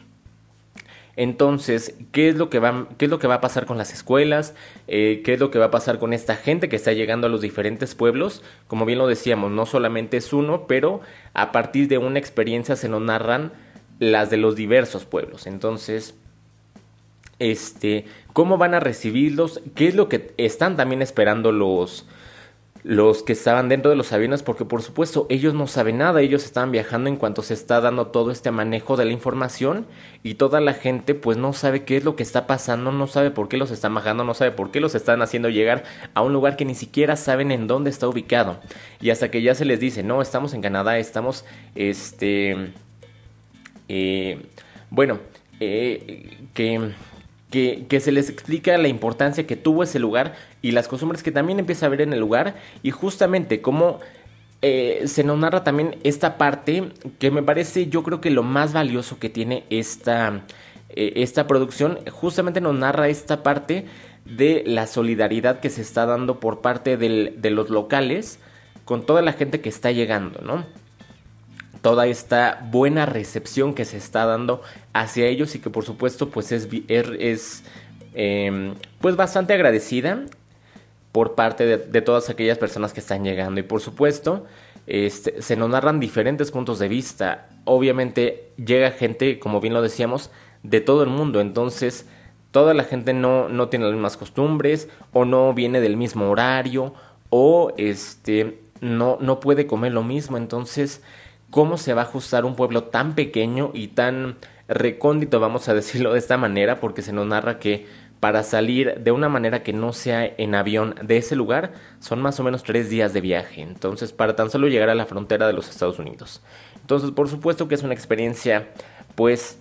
Entonces, 1.15 1.95
¿qué 2.13 2.29
es 2.29 2.37
lo 2.37 2.49
que 2.49 2.59
va, 2.59 2.87
qué 2.97 3.05
es 3.05 3.11
lo 3.11 3.19
que 3.19 3.27
va 3.27 3.35
a 3.35 3.41
pasar 3.41 3.65
con 3.65 3.77
las 3.77 3.93
escuelas? 3.93 4.55
Eh, 4.87 5.21
¿Qué 5.25 5.33
es 5.33 5.39
lo 5.41 5.51
que 5.51 5.59
va 5.59 5.65
a 5.65 5.71
pasar 5.71 5.99
con 5.99 6.13
esta 6.13 6.37
gente 6.37 6.69
que 6.69 6.77
está 6.77 6.93
llegando 6.93 7.27
a 7.27 7.29
los 7.29 7.41
diferentes 7.41 7.93
pueblos? 7.93 8.41
Como 8.67 8.85
bien 8.85 8.99
lo 8.99 9.07
decíamos, 9.07 9.51
no 9.51 9.65
solamente 9.65 10.15
es 10.15 10.31
uno, 10.31 10.65
pero 10.65 11.01
a 11.33 11.51
partir 11.51 11.89
de 11.89 11.97
una 11.97 12.19
experiencia 12.19 12.77
se 12.77 12.87
nos 12.87 13.01
narran 13.01 13.51
las 13.99 14.29
de 14.29 14.37
los 14.37 14.55
diversos 14.55 15.03
pueblos. 15.03 15.45
Entonces, 15.45 16.15
este, 17.39 18.05
cómo 18.33 18.57
van 18.57 18.73
a 18.73 18.79
recibirlos, 18.79 19.61
qué 19.75 19.87
es 19.87 19.95
lo 19.95 20.09
que 20.09 20.33
están 20.37 20.77
también 20.77 21.01
esperando 21.01 21.51
los, 21.51 22.05
los 22.83 23.23
que 23.23 23.33
estaban 23.33 23.67
dentro 23.67 23.89
de 23.89 23.97
los 23.97 24.13
aviones, 24.13 24.43
porque 24.43 24.65
por 24.65 24.81
supuesto 24.81 25.25
ellos 25.29 25.53
no 25.53 25.67
saben 25.67 25.97
nada, 25.97 26.21
ellos 26.21 26.45
estaban 26.45 26.71
viajando 26.71 27.09
en 27.09 27.17
cuanto 27.17 27.41
se 27.41 27.53
está 27.53 27.81
dando 27.81 28.07
todo 28.07 28.31
este 28.31 28.51
manejo 28.51 28.95
de 28.95 29.05
la 29.05 29.11
información 29.11 29.85
y 30.23 30.35
toda 30.35 30.61
la 30.61 30.73
gente 30.73 31.13
pues 31.13 31.37
no 31.37 31.53
sabe 31.53 31.83
qué 31.83 31.97
es 31.97 32.05
lo 32.05 32.15
que 32.15 32.23
está 32.23 32.47
pasando, 32.47 32.91
no 32.91 33.07
sabe 33.07 33.31
por 33.31 33.49
qué 33.49 33.57
los 33.57 33.71
están 33.71 33.93
bajando, 33.93 34.23
no 34.23 34.33
sabe 34.33 34.51
por 34.51 34.71
qué 34.71 34.79
los 34.79 34.95
están 34.95 35.21
haciendo 35.21 35.49
llegar 35.49 35.83
a 36.13 36.21
un 36.21 36.33
lugar 36.33 36.55
que 36.55 36.65
ni 36.65 36.75
siquiera 36.75 37.15
saben 37.15 37.51
en 37.51 37.67
dónde 37.67 37.89
está 37.89 38.07
ubicado. 38.07 38.59
Y 39.01 39.09
hasta 39.09 39.29
que 39.31 39.41
ya 39.41 39.55
se 39.55 39.65
les 39.65 39.79
dice, 39.79 40.03
no, 40.03 40.21
estamos 40.21 40.53
en 40.53 40.61
Canadá, 40.61 40.97
estamos, 40.99 41.45
este, 41.75 42.71
eh, 43.89 44.45
bueno, 44.89 45.19
eh, 45.59 46.37
que 46.53 46.91
que, 47.49 47.99
se 47.99 48.11
les 48.11 48.29
explica 48.29 48.77
la 48.77 48.87
importancia 48.87 49.47
que 49.47 49.55
tuvo 49.55 49.83
ese 49.83 49.99
lugar 49.99 50.35
y 50.61 50.71
las 50.71 50.87
costumbres 50.87 51.23
que 51.23 51.31
también 51.31 51.59
empieza 51.59 51.85
a 51.85 51.89
ver 51.89 52.01
en 52.01 52.13
el 52.13 52.19
lugar 52.19 52.55
y 52.83 52.91
justamente 52.91 53.61
cómo 53.61 53.99
eh, 54.61 55.03
se 55.05 55.23
nos 55.23 55.37
narra 55.39 55.63
también 55.63 55.97
esta 56.03 56.37
parte 56.37 56.91
que 57.17 57.31
me 57.31 57.41
parece 57.41 57.87
yo 57.87 58.03
creo 58.03 58.21
que 58.21 58.29
lo 58.29 58.43
más 58.43 58.73
valioso 58.73 59.17
que 59.17 59.29
tiene 59.29 59.63
esta, 59.69 60.41
eh, 60.89 61.13
esta 61.15 61.47
producción 61.47 61.99
justamente 62.11 62.61
nos 62.61 62.75
narra 62.75 63.07
esta 63.07 63.41
parte 63.41 63.85
de 64.25 64.63
la 64.67 64.85
solidaridad 64.85 65.59
que 65.59 65.71
se 65.71 65.81
está 65.81 66.05
dando 66.05 66.39
por 66.39 66.61
parte 66.61 66.97
de 66.97 67.49
los 67.49 67.69
locales 67.69 68.39
con 68.85 69.05
toda 69.05 69.21
la 69.21 69.33
gente 69.33 69.61
que 69.61 69.69
está 69.69 69.91
llegando, 69.91 70.41
¿no? 70.41 70.65
Toda 71.81 72.07
esta 72.07 72.59
buena 72.71 73.05
recepción 73.05 73.73
que 73.73 73.85
se 73.85 73.97
está 73.97 74.25
dando 74.25 74.61
hacia 74.93 75.27
ellos 75.27 75.55
y 75.55 75.59
que 75.59 75.69
por 75.69 75.85
supuesto 75.85 76.29
pues 76.29 76.51
es, 76.51 76.67
er, 76.87 77.17
es, 77.19 77.63
em, 78.13 78.75
pues 78.99 79.15
bastante 79.15 79.53
agradecida 79.53 80.25
por 81.11 81.35
parte 81.35 81.65
de, 81.65 82.01
todas 82.01 82.29
aquellas 82.29 82.57
personas 82.57 82.93
que 82.93 82.99
están 82.99 83.23
llegando. 83.23 83.59
Y 83.59 83.63
por 83.63 83.81
supuesto 83.81 84.45
este, 84.87 85.41
se 85.41 85.55
nos 85.55 85.69
narran 85.69 85.99
diferentes 85.99 86.51
puntos 86.51 86.79
de 86.79 86.87
vista. 86.87 87.47
Obviamente 87.65 88.51
llega 88.57 88.91
gente 88.91 89.39
como 89.39 89.59
bien 89.59 89.73
lo 89.73 89.81
decíamos 89.81 90.31
de 90.63 90.81
todo 90.81 91.03
el 91.03 91.09
mundo. 91.09 91.41
Entonces 91.41 92.05
toda 92.51 92.73
la 92.73 92.83
gente 92.83 93.13
no, 93.13 93.49
no 93.49 93.69
tiene 93.69 93.85
las 93.85 93.93
mismas 93.93 94.17
costumbres 94.17 94.89
o 95.13 95.25
no 95.25 95.53
viene 95.53 95.81
del 95.81 95.97
mismo 95.97 96.29
horario 96.29 96.93
o 97.29 97.73
este 97.77 98.59
no, 98.81 99.17
no 99.19 99.39
puede 99.39 99.65
comer 99.65 99.93
lo 99.93 100.03
mismo. 100.03 100.37
Entonces 100.37 101.01
cómo 101.49 101.77
se 101.77 101.93
va 101.93 102.01
a 102.01 102.05
ajustar 102.05 102.45
un 102.45 102.55
pueblo 102.55 102.85
tan 102.85 103.15
pequeño 103.15 103.71
y 103.73 103.89
tan 103.89 104.37
recóndito, 104.67 105.39
vamos 105.39 105.67
a 105.69 105.73
decirlo 105.75 106.13
de 106.13 106.19
esta 106.19 106.37
manera, 106.37 106.79
porque 106.79 107.01
se 107.01 107.13
nos 107.13 107.27
narra 107.27 107.59
que 107.59 107.87
para 108.19 108.43
salir 108.43 108.99
de 108.99 109.11
una 109.11 109.29
manera 109.29 109.63
que 109.63 109.71
no 109.71 109.93
sea 109.93 110.25
en 110.25 110.53
avión 110.53 110.95
de 111.01 111.17
ese 111.17 111.37
lugar 111.37 111.71
son 111.99 112.21
más 112.21 112.37
o 112.39 112.43
menos 112.43 112.63
tres 112.63 112.89
días 112.89 113.13
de 113.13 113.21
viaje. 113.21 113.61
Entonces, 113.61 114.11
para 114.11 114.35
tan 114.35 114.49
solo 114.49 114.67
llegar 114.67 114.89
a 114.89 114.95
la 114.95 115.05
frontera 115.05 115.47
de 115.47 115.53
los 115.53 115.69
Estados 115.69 115.99
Unidos. 115.99 116.41
Entonces, 116.81 117.11
por 117.11 117.29
supuesto 117.29 117.67
que 117.67 117.75
es 117.75 117.83
una 117.83 117.93
experiencia, 117.93 118.69
pues, 119.15 119.59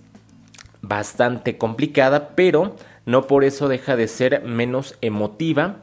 bastante 0.83 1.57
complicada, 1.57 2.30
pero 2.35 2.75
no 3.07 3.26
por 3.26 3.45
eso 3.45 3.68
deja 3.68 3.97
de 3.97 4.09
ser 4.09 4.42
menos 4.42 4.97
emotiva. 5.02 5.76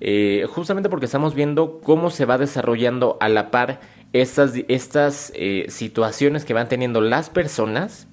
Eh, 0.00 0.46
justamente 0.50 0.90
porque 0.90 1.06
estamos 1.06 1.34
viendo 1.34 1.80
cómo 1.80 2.10
se 2.10 2.26
va 2.26 2.38
desarrollando 2.38 3.16
a 3.20 3.28
la 3.28 3.50
par 3.50 3.80
estas, 4.20 4.52
estas 4.68 5.32
eh, 5.34 5.66
situaciones 5.68 6.44
que 6.44 6.54
van 6.54 6.68
teniendo 6.68 7.00
las 7.00 7.30
personas 7.30 8.06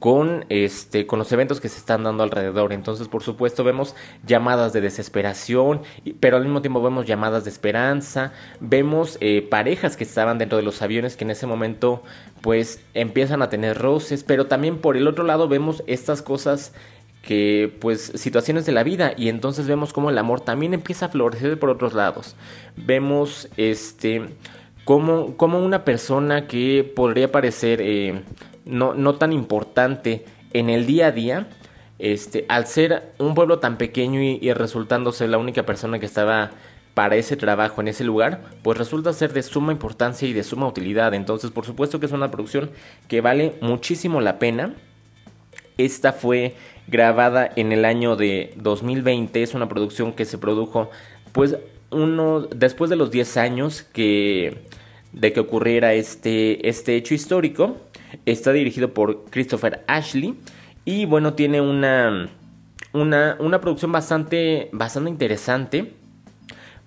con, 0.00 0.46
este, 0.48 1.06
con 1.06 1.18
los 1.18 1.30
eventos 1.30 1.60
que 1.60 1.68
se 1.68 1.78
están 1.78 2.02
dando 2.02 2.22
alrededor. 2.22 2.72
Entonces, 2.72 3.06
por 3.06 3.22
supuesto, 3.22 3.62
vemos 3.64 3.94
llamadas 4.26 4.72
de 4.72 4.80
desesperación, 4.80 5.82
pero 6.20 6.38
al 6.38 6.44
mismo 6.44 6.62
tiempo 6.62 6.82
vemos 6.82 7.06
llamadas 7.06 7.44
de 7.44 7.50
esperanza, 7.50 8.32
vemos 8.60 9.18
eh, 9.20 9.46
parejas 9.48 9.98
que 9.98 10.04
estaban 10.04 10.38
dentro 10.38 10.56
de 10.56 10.64
los 10.64 10.80
aviones 10.80 11.16
que 11.16 11.24
en 11.24 11.30
ese 11.30 11.46
momento 11.46 12.02
pues 12.40 12.80
empiezan 12.94 13.42
a 13.42 13.50
tener 13.50 13.76
roces, 13.76 14.24
pero 14.24 14.46
también 14.46 14.78
por 14.78 14.96
el 14.96 15.06
otro 15.06 15.22
lado 15.22 15.48
vemos 15.48 15.84
estas 15.86 16.22
cosas 16.22 16.72
que 17.22 17.76
pues 17.80 18.12
situaciones 18.14 18.64
de 18.66 18.72
la 18.72 18.82
vida 18.82 19.12
y 19.16 19.28
entonces 19.28 19.66
vemos 19.66 19.92
cómo 19.92 20.10
el 20.10 20.18
amor 20.18 20.40
también 20.40 20.74
empieza 20.74 21.06
a 21.06 21.08
florecer 21.10 21.58
por 21.58 21.70
otros 21.70 21.92
lados. 21.92 22.36
Vemos 22.76 23.48
este 23.56 24.22
como, 24.84 25.36
como 25.36 25.64
una 25.64 25.84
persona 25.84 26.46
que 26.46 26.90
podría 26.96 27.30
parecer 27.30 27.80
eh, 27.80 28.22
no, 28.64 28.94
no, 28.94 29.14
tan 29.14 29.32
importante 29.32 30.24
en 30.52 30.70
el 30.70 30.86
día 30.86 31.08
a 31.08 31.12
día, 31.12 31.48
este, 31.98 32.44
al 32.48 32.66
ser 32.66 33.12
un 33.18 33.34
pueblo 33.34 33.58
tan 33.58 33.76
pequeño 33.76 34.20
y, 34.22 34.38
y 34.40 34.52
resultándose 34.52 35.28
la 35.28 35.38
única 35.38 35.64
persona 35.64 35.98
que 35.98 36.06
estaba 36.06 36.50
para 36.94 37.16
ese 37.16 37.36
trabajo 37.36 37.80
en 37.80 37.88
ese 37.88 38.04
lugar, 38.04 38.42
pues 38.62 38.78
resulta 38.78 39.12
ser 39.12 39.32
de 39.32 39.42
suma 39.42 39.72
importancia 39.72 40.28
y 40.28 40.32
de 40.32 40.42
suma 40.42 40.66
utilidad. 40.66 41.14
Entonces, 41.14 41.50
por 41.50 41.64
supuesto 41.64 42.00
que 42.00 42.06
es 42.06 42.12
una 42.12 42.30
producción 42.30 42.70
que 43.08 43.20
vale 43.20 43.54
muchísimo 43.60 44.20
la 44.20 44.38
pena. 44.38 44.74
Esta 45.78 46.12
fue 46.12 46.56
grabada 46.90 47.50
en 47.56 47.72
el 47.72 47.84
año 47.84 48.16
de 48.16 48.52
2020. 48.56 49.42
Es 49.42 49.54
una 49.54 49.68
producción 49.68 50.12
que 50.12 50.24
se 50.24 50.38
produjo, 50.38 50.90
pues, 51.32 51.56
uno 51.90 52.42
después 52.42 52.90
de 52.90 52.96
los 52.96 53.10
10 53.10 53.36
años 53.36 53.82
que 53.82 54.68
de 55.12 55.32
que 55.32 55.40
ocurriera 55.40 55.92
este, 55.94 56.68
este 56.68 56.96
hecho 56.96 57.14
histórico. 57.14 57.76
Está 58.26 58.52
dirigido 58.52 58.92
por 58.92 59.24
Christopher 59.30 59.84
Ashley 59.86 60.34
y 60.84 61.06
bueno, 61.06 61.34
tiene 61.34 61.60
una, 61.60 62.28
una, 62.92 63.36
una 63.38 63.60
producción 63.60 63.92
bastante, 63.92 64.68
bastante 64.72 65.10
interesante. 65.10 65.92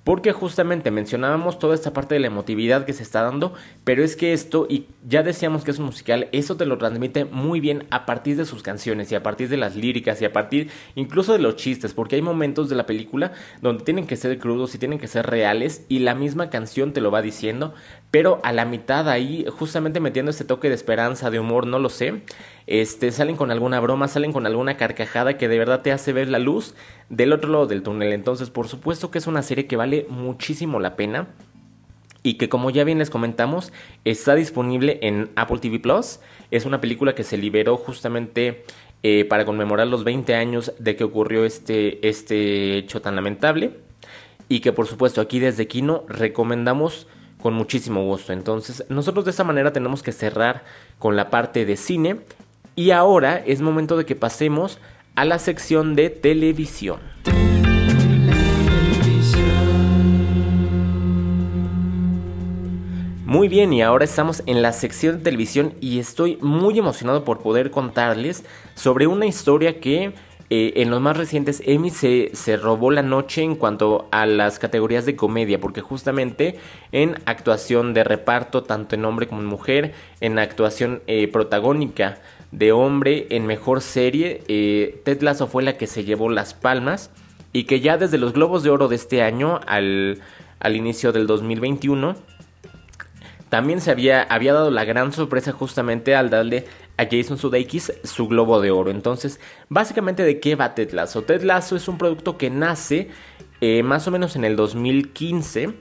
Porque 0.04 0.34
justamente 0.34 0.92
mencionábamos 0.92 1.60
toda 1.60 1.76
esta 1.76 1.94
parte 1.94 2.16
de 2.16 2.20
la 2.20 2.28
emotividad 2.28 2.86
que 2.86 2.92
se 2.92 3.04
está 3.04 3.24
dando, 3.24 3.54
pero 3.86 4.04
es 4.04 4.18
que 4.18 4.34
esto, 4.34 4.68
y 4.70 4.88
ya 5.08 5.24
decíamos 5.24 5.64
que 5.64 5.72
es 5.72 5.80
musical, 5.80 6.28
eso 6.34 6.58
te 6.58 6.66
lo 6.66 6.78
transmite 6.78 7.24
muy 7.24 7.62
bien 7.62 7.86
a 7.90 8.06
partir 8.06 8.36
de 8.36 8.46
sus 8.46 8.64
canciones 8.64 9.12
y 9.12 9.16
a 9.16 9.24
partir 9.24 9.48
de 9.48 9.56
las 9.56 9.78
líricas 9.78 10.22
y 10.22 10.26
a 10.26 10.34
partir 10.34 10.70
incluso 10.96 11.32
de 11.32 11.40
los 11.40 11.56
chistes, 11.56 11.94
porque 11.94 12.18
hay 12.18 12.22
momentos 12.22 12.70
de 12.70 12.76
la 12.76 12.86
película 12.86 13.32
donde 13.62 13.86
tienen 13.86 14.06
que 14.06 14.18
ser 14.18 14.38
crudos 14.40 14.76
y 14.76 14.78
tienen 14.78 15.00
que 15.00 15.08
ser 15.08 15.26
reales 15.26 15.86
y 15.88 16.00
la 16.00 16.16
misma 16.16 16.50
canción 16.50 16.92
te 16.92 17.00
lo 17.00 17.10
va 17.10 17.22
diciendo, 17.22 17.74
pero 18.14 18.40
a 18.44 18.52
la 18.52 18.64
mitad 18.64 19.10
ahí 19.10 19.44
justamente 19.50 20.00
metiendo 20.00 20.30
este 20.30 20.46
toque 20.46 20.70
de 20.70 20.76
esperanza, 20.76 21.32
de 21.32 21.40
humor, 21.40 21.66
no 21.66 21.80
lo 21.80 21.90
sé, 21.90 22.22
este, 22.68 23.12
salen 23.12 23.36
con 23.36 23.50
alguna 23.50 23.80
broma, 23.80 24.08
salen 24.08 24.32
con 24.32 24.46
alguna 24.46 24.78
carcajada 24.78 25.36
que 25.36 25.48
de 25.48 25.58
verdad 25.58 25.82
te 25.82 25.92
hace 25.92 26.14
ver 26.14 26.30
la 26.30 26.38
luz 26.38 26.76
del 27.10 27.34
otro 27.34 27.50
lado 27.50 27.66
del 27.66 27.82
túnel. 27.82 28.14
Entonces, 28.14 28.52
por 28.52 28.68
supuesto 28.68 29.10
que 29.10 29.18
es 29.18 29.26
una 29.26 29.42
serie 29.42 29.66
que 29.66 29.78
vale 29.78 30.06
muchísimo 30.10 30.80
la 30.80 30.96
pena 30.96 31.30
y 32.22 32.36
que 32.36 32.50
como 32.50 32.70
ya 32.70 32.84
bien 32.84 33.00
les 33.00 33.10
comentamos, 33.10 33.74
está 34.06 34.36
disponible 34.36 35.00
en 35.02 35.32
Apple 35.36 35.58
TV 35.58 35.80
Plus. 35.80 36.20
Es 36.52 36.68
una 36.68 36.82
película 36.82 37.16
que 37.16 37.24
se 37.24 37.40
liberó 37.40 37.78
justamente 37.78 38.64
eh, 39.02 39.26
para 39.26 39.44
conmemorar 39.44 39.88
los 39.88 40.04
20 40.04 40.36
años 40.36 40.72
de 40.78 40.96
que 40.96 41.04
ocurrió 41.04 41.46
este, 41.46 42.08
este 42.08 42.78
hecho 42.78 43.02
tan 43.02 43.16
lamentable. 43.16 43.72
Y 44.50 44.60
que 44.60 44.72
por 44.72 44.86
supuesto 44.86 45.20
aquí 45.20 45.40
desde 45.40 45.68
Kino 45.68 46.04
recomendamos 46.08 47.08
con 47.44 47.54
muchísimo 47.54 48.02
gusto. 48.06 48.32
Entonces, 48.32 48.86
nosotros 48.88 49.26
de 49.26 49.32
esa 49.32 49.44
manera 49.44 49.74
tenemos 49.74 50.02
que 50.02 50.14
cerrar 50.14 50.64
con 50.98 51.18
la 51.18 51.30
parte 51.30 51.66
de 51.66 51.76
cine 51.76 52.22
y 52.74 52.92
ahora 52.92 53.44
es 53.46 53.60
momento 53.60 53.98
de 53.98 54.06
que 54.06 54.16
pasemos 54.16 54.80
a 55.16 55.26
la 55.26 55.38
sección 55.40 55.94
de 55.94 56.10
televisión. 56.10 57.02
Muy 63.26 63.50
bien, 63.50 63.74
y 63.74 63.82
ahora 63.82 64.06
estamos 64.06 64.42
en 64.46 64.62
la 64.62 64.72
sección 64.72 65.18
de 65.18 65.24
televisión 65.24 65.74
y 65.82 66.00
estoy 66.00 66.38
muy 66.40 66.80
emocionado 66.80 67.26
por 67.26 67.40
poder 67.40 67.72
contarles 67.72 68.46
sobre 68.74 69.08
una 69.08 69.26
historia 69.26 69.82
que 69.82 70.14
eh, 70.56 70.84
en 70.84 70.92
los 70.92 71.02
más 71.02 71.18
recientes 71.18 71.64
Emmy 71.66 71.90
se, 71.90 72.30
se, 72.34 72.58
robó 72.58 72.92
la 72.92 73.02
noche 73.02 73.42
en 73.42 73.56
cuanto 73.56 74.08
a 74.12 74.28
las 74.28 74.60
categorías 74.60 75.04
de 75.04 75.16
comedia, 75.16 75.60
porque 75.60 75.82
justamente 75.82 76.60
en 76.92 77.16
actuación 77.26 77.96
de 77.96 78.04
reparto, 78.04 78.62
tanto 78.62 78.94
en 78.94 79.04
hombre 79.04 79.28
como 79.28 79.42
en 79.42 79.48
mujer, 79.48 79.94
en 80.22 80.38
actuación 80.38 81.02
eh, 81.08 81.28
protagónica 81.28 82.20
de 82.52 82.72
hombre 82.72 83.26
en 83.32 83.48
mejor 83.48 83.82
serie, 83.82 84.44
eh, 84.48 85.02
Ted 85.04 85.24
Lasso 85.24 85.48
fue 85.48 85.64
la 85.64 85.76
que 85.76 85.88
se 85.88 86.04
llevó 86.04 86.30
las 86.30 86.54
palmas 86.54 87.10
y 87.52 87.64
que 87.64 87.80
ya 87.80 87.98
desde 87.98 88.20
los 88.20 88.34
Globos 88.34 88.62
de 88.62 88.70
Oro 88.70 88.90
de 88.90 88.98
este 88.98 89.24
año 89.24 89.60
al, 89.66 90.22
al 90.60 90.76
inicio 90.76 91.12
del 91.12 91.26
2021 91.26 92.16
también 93.54 93.82
se 93.82 93.92
había, 93.92 94.24
había 94.24 94.52
dado 94.52 94.72
la 94.72 94.84
gran 94.84 95.14
sorpresa 95.14 95.52
justamente 95.52 96.16
al 96.16 96.32
darle 96.32 96.66
a 97.04 97.10
Jason 97.10 97.38
Sudeikis 97.38 97.94
su 98.04 98.28
globo 98.28 98.60
de 98.62 98.72
oro. 98.72 98.92
Entonces, 98.92 99.40
básicamente 99.70 100.24
de 100.24 100.40
qué 100.40 100.56
va 100.56 100.76
Ted 100.76 100.92
Lasso? 100.92 101.22
Ted 101.24 101.44
Lasso 101.44 101.76
es 101.76 101.88
un 101.88 101.98
producto 101.98 102.38
que 102.38 102.50
nace 102.50 103.10
eh, 103.62 103.84
más 103.84 104.08
o 104.08 104.12
menos 104.12 104.36
en 104.36 104.44
el 104.44 104.56
2015 104.56 105.74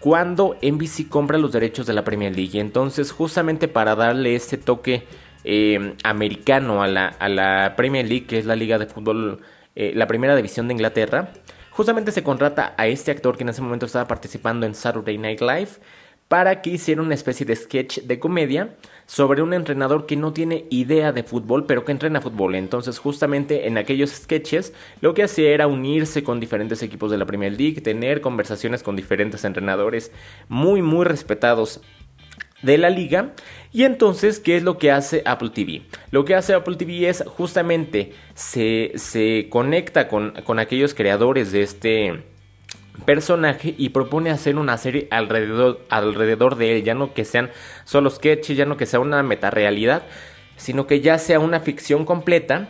cuando 0.00 0.56
NBC 0.60 1.08
compra 1.08 1.38
los 1.38 1.52
derechos 1.52 1.86
de 1.86 1.94
la 1.94 2.04
Premier 2.04 2.36
League. 2.36 2.60
Entonces, 2.60 3.10
justamente 3.10 3.68
para 3.68 3.94
darle 3.94 4.36
ese 4.36 4.58
toque 4.58 5.06
eh, 5.44 5.94
americano 6.04 6.82
a 6.82 6.88
la, 6.88 7.06
a 7.06 7.28
la, 7.28 7.74
Premier 7.76 8.06
League, 8.06 8.26
que 8.26 8.38
es 8.38 8.44
la 8.44 8.54
liga 8.54 8.78
de 8.78 8.86
fútbol, 8.86 9.40
eh, 9.74 9.92
la 9.94 10.06
primera 10.06 10.36
división 10.36 10.68
de 10.68 10.74
Inglaterra, 10.74 11.32
justamente 11.70 12.12
se 12.12 12.22
contrata 12.22 12.74
a 12.76 12.86
este 12.86 13.10
actor 13.10 13.36
que 13.36 13.44
en 13.44 13.48
ese 13.48 13.62
momento 13.62 13.86
estaba 13.86 14.06
participando 14.06 14.66
en 14.66 14.74
Saturday 14.74 15.18
Night 15.18 15.40
Live 15.40 15.70
para 16.28 16.62
que 16.62 16.70
hiciera 16.70 17.02
una 17.02 17.14
especie 17.14 17.46
de 17.46 17.56
sketch 17.56 18.00
de 18.00 18.18
comedia 18.18 18.74
sobre 19.06 19.42
un 19.42 19.52
entrenador 19.52 20.06
que 20.06 20.16
no 20.16 20.32
tiene 20.32 20.66
idea 20.70 21.12
de 21.12 21.22
fútbol, 21.22 21.66
pero 21.66 21.84
que 21.84 21.92
entrena 21.92 22.20
fútbol. 22.20 22.54
Entonces, 22.54 22.98
justamente 22.98 23.66
en 23.66 23.78
aquellos 23.78 24.10
sketches, 24.10 24.72
lo 25.00 25.14
que 25.14 25.24
hacía 25.24 25.50
era 25.50 25.66
unirse 25.66 26.22
con 26.22 26.40
diferentes 26.40 26.82
equipos 26.82 27.10
de 27.10 27.18
la 27.18 27.26
Premier 27.26 27.52
League, 27.52 27.80
tener 27.80 28.20
conversaciones 28.20 28.82
con 28.82 28.96
diferentes 28.96 29.44
entrenadores 29.44 30.12
muy, 30.48 30.82
muy 30.82 31.04
respetados 31.04 31.80
de 32.62 32.78
la 32.78 32.90
liga. 32.90 33.34
Y 33.72 33.84
entonces, 33.84 34.40
¿qué 34.40 34.56
es 34.56 34.62
lo 34.62 34.78
que 34.78 34.90
hace 34.90 35.22
Apple 35.26 35.50
TV? 35.50 35.82
Lo 36.10 36.24
que 36.24 36.34
hace 36.34 36.54
Apple 36.54 36.76
TV 36.76 37.08
es 37.08 37.22
justamente 37.26 38.12
se, 38.34 38.92
se 38.96 39.48
conecta 39.50 40.08
con, 40.08 40.32
con 40.44 40.58
aquellos 40.58 40.94
creadores 40.94 41.52
de 41.52 41.62
este 41.62 42.33
personaje 43.04 43.74
y 43.76 43.90
propone 43.90 44.30
hacer 44.30 44.56
una 44.56 44.78
serie 44.78 45.08
alrededor, 45.10 45.80
alrededor 45.88 46.56
de 46.56 46.76
él, 46.76 46.84
ya 46.84 46.94
no 46.94 47.12
que 47.14 47.24
sean 47.24 47.50
solo 47.84 48.10
sketches, 48.10 48.56
ya 48.56 48.66
no 48.66 48.76
que 48.76 48.86
sea 48.86 49.00
una 49.00 49.22
metarealidad, 49.22 50.04
sino 50.56 50.86
que 50.86 51.00
ya 51.00 51.18
sea 51.18 51.40
una 51.40 51.60
ficción 51.60 52.04
completa 52.04 52.68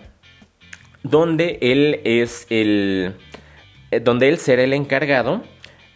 donde 1.02 1.59
él 1.61 2.00
es 2.04 2.47
el 2.49 3.14
eh, 3.90 4.00
donde 4.00 4.28
él 4.28 4.38
será 4.38 4.62
el 4.64 4.73
encargado 4.73 5.43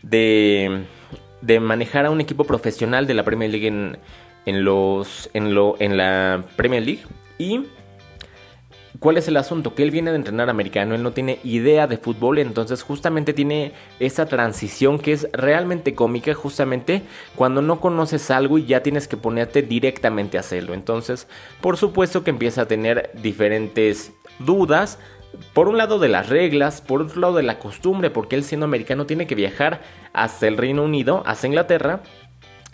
de 0.02 0.84
de 1.40 1.60
manejar 1.60 2.06
a 2.06 2.10
un 2.10 2.20
equipo 2.20 2.44
profesional 2.44 3.06
de 3.06 3.14
la 3.14 3.24
Premier 3.24 3.50
League 3.50 3.66
en, 3.66 3.98
en 4.46 4.64
los, 4.64 5.30
en, 5.34 5.54
lo, 5.54 5.76
en 5.78 5.96
la 5.96 6.44
Premier 6.56 6.84
League. 6.84 7.02
Y 7.38 7.64
¿Cuál 8.98 9.16
es 9.16 9.28
el 9.28 9.36
asunto? 9.36 9.76
Que 9.76 9.84
él 9.84 9.92
viene 9.92 10.10
de 10.10 10.16
entrenar 10.16 10.50
americano, 10.50 10.96
él 10.96 11.04
no 11.04 11.12
tiene 11.12 11.38
idea 11.44 11.86
de 11.86 11.98
fútbol, 11.98 12.38
entonces 12.38 12.82
justamente 12.82 13.32
tiene 13.32 13.72
esa 14.00 14.26
transición 14.26 14.98
que 14.98 15.12
es 15.12 15.28
realmente 15.32 15.94
cómica, 15.94 16.34
justamente 16.34 17.02
cuando 17.36 17.62
no 17.62 17.80
conoces 17.80 18.28
algo 18.32 18.58
y 18.58 18.66
ya 18.66 18.82
tienes 18.82 19.06
que 19.06 19.16
ponerte 19.16 19.62
directamente 19.62 20.36
a 20.36 20.40
hacerlo. 20.40 20.74
Entonces, 20.74 21.28
por 21.60 21.76
supuesto 21.76 22.24
que 22.24 22.30
empieza 22.30 22.62
a 22.62 22.68
tener 22.68 23.12
diferentes 23.14 24.12
dudas, 24.40 24.98
por 25.52 25.68
un 25.68 25.78
lado 25.78 26.00
de 26.00 26.08
las 26.08 26.28
reglas, 26.28 26.80
por 26.80 27.02
otro 27.02 27.20
lado 27.20 27.34
de 27.34 27.44
la 27.44 27.60
costumbre, 27.60 28.10
porque 28.10 28.34
él 28.34 28.42
siendo 28.42 28.66
americano 28.66 29.06
tiene 29.06 29.28
que 29.28 29.36
viajar 29.36 29.80
hasta 30.12 30.48
el 30.48 30.56
Reino 30.56 30.82
Unido, 30.82 31.22
hasta 31.24 31.46
Inglaterra, 31.46 32.00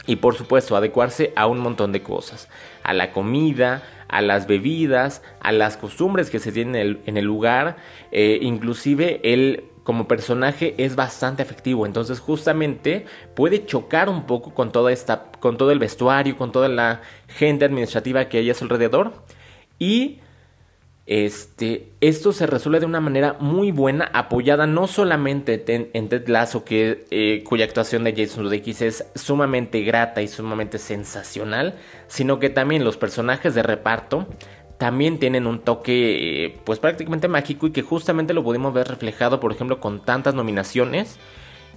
y 0.06 0.16
por 0.16 0.34
supuesto 0.34 0.76
adecuarse 0.76 1.32
a 1.36 1.46
un 1.46 1.58
montón 1.58 1.92
de 1.92 2.02
cosas, 2.02 2.48
a 2.82 2.94
la 2.94 3.12
comida, 3.12 3.82
a 4.08 4.20
las 4.22 4.46
bebidas, 4.46 5.22
a 5.40 5.52
las 5.52 5.76
costumbres 5.76 6.30
que 6.30 6.38
se 6.38 6.52
tienen 6.52 7.00
en 7.04 7.16
el, 7.16 7.24
lugar, 7.24 7.76
eh, 8.12 8.38
inclusive 8.40 9.20
él 9.22 9.64
como 9.84 10.08
personaje 10.08 10.74
es 10.78 10.96
bastante 10.96 11.42
efectivo, 11.42 11.84
entonces 11.84 12.18
justamente 12.18 13.04
puede 13.34 13.66
chocar 13.66 14.08
un 14.08 14.24
poco 14.24 14.54
con 14.54 14.72
toda 14.72 14.90
esta, 14.92 15.30
con 15.40 15.58
todo 15.58 15.70
el 15.70 15.78
vestuario, 15.78 16.36
con 16.36 16.52
toda 16.52 16.68
la 16.68 17.02
gente 17.28 17.66
administrativa 17.66 18.28
que 18.28 18.38
hay 18.38 18.50
a 18.50 18.54
su 18.54 18.64
alrededor. 18.64 19.12
Y 19.78 20.20
este, 21.06 21.92
esto 22.00 22.32
se 22.32 22.46
resuelve 22.46 22.80
de 22.80 22.86
una 22.86 23.00
manera 23.00 23.36
muy 23.38 23.72
buena, 23.72 24.10
apoyada 24.14 24.66
no 24.66 24.86
solamente 24.86 25.62
en, 25.92 26.08
Ted 26.08 26.28
Lasso, 26.28 26.64
que, 26.64 27.04
eh, 27.10 27.42
cuya 27.44 27.66
actuación 27.66 28.04
de 28.04 28.12
Jason 28.12 28.44
Sudeikis 28.44 28.80
es 28.80 29.06
sumamente 29.14 29.82
grata 29.82 30.22
y 30.22 30.28
sumamente 30.28 30.78
sensacional, 30.78 31.74
sino 32.06 32.38
que 32.38 32.48
también 32.48 32.84
los 32.84 32.96
personajes 32.96 33.54
de 33.54 33.62
reparto 33.62 34.26
también 34.78 35.18
tienen 35.18 35.46
un 35.46 35.60
toque 35.60 36.46
eh, 36.46 36.56
pues 36.64 36.78
prácticamente 36.78 37.28
mágico 37.28 37.66
y 37.66 37.70
que 37.70 37.82
justamente 37.82 38.32
lo 38.32 38.42
pudimos 38.42 38.72
ver 38.72 38.88
reflejado, 38.88 39.40
por 39.40 39.52
ejemplo, 39.52 39.80
con 39.80 40.00
tantas 40.04 40.34
nominaciones 40.34 41.18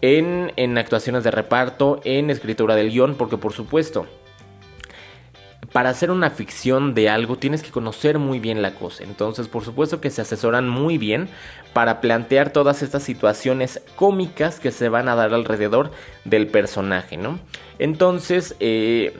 en, 0.01 0.53
en 0.55 0.77
actuaciones 0.77 1.24
de 1.25 1.31
reparto, 1.31 2.00
en 2.05 2.29
escritura 2.29 2.75
del 2.75 2.91
guion, 2.91 3.15
porque 3.15 3.38
por 3.38 3.51
supuesto, 3.51 4.07
para 5.73 5.89
hacer 5.89 6.11
una 6.11 6.29
ficción 6.29 6.93
de 6.93 7.09
algo 7.09 7.37
tienes 7.37 7.61
que 7.61 7.71
conocer 7.71 8.19
muy 8.19 8.39
bien 8.39 8.61
la 8.61 8.75
cosa. 8.75 9.03
Entonces, 9.03 9.47
por 9.47 9.63
supuesto 9.63 9.99
que 9.99 10.09
se 10.09 10.21
asesoran 10.21 10.69
muy 10.69 10.97
bien 10.97 11.29
para 11.73 12.01
plantear 12.01 12.51
todas 12.51 12.81
estas 12.81 13.03
situaciones 13.03 13.81
cómicas 13.95 14.59
que 14.59 14.71
se 14.71 14.89
van 14.89 15.09
a 15.09 15.15
dar 15.15 15.33
alrededor 15.33 15.91
del 16.25 16.47
personaje, 16.47 17.17
¿no? 17.17 17.39
Entonces, 17.79 18.55
eh, 18.59 19.13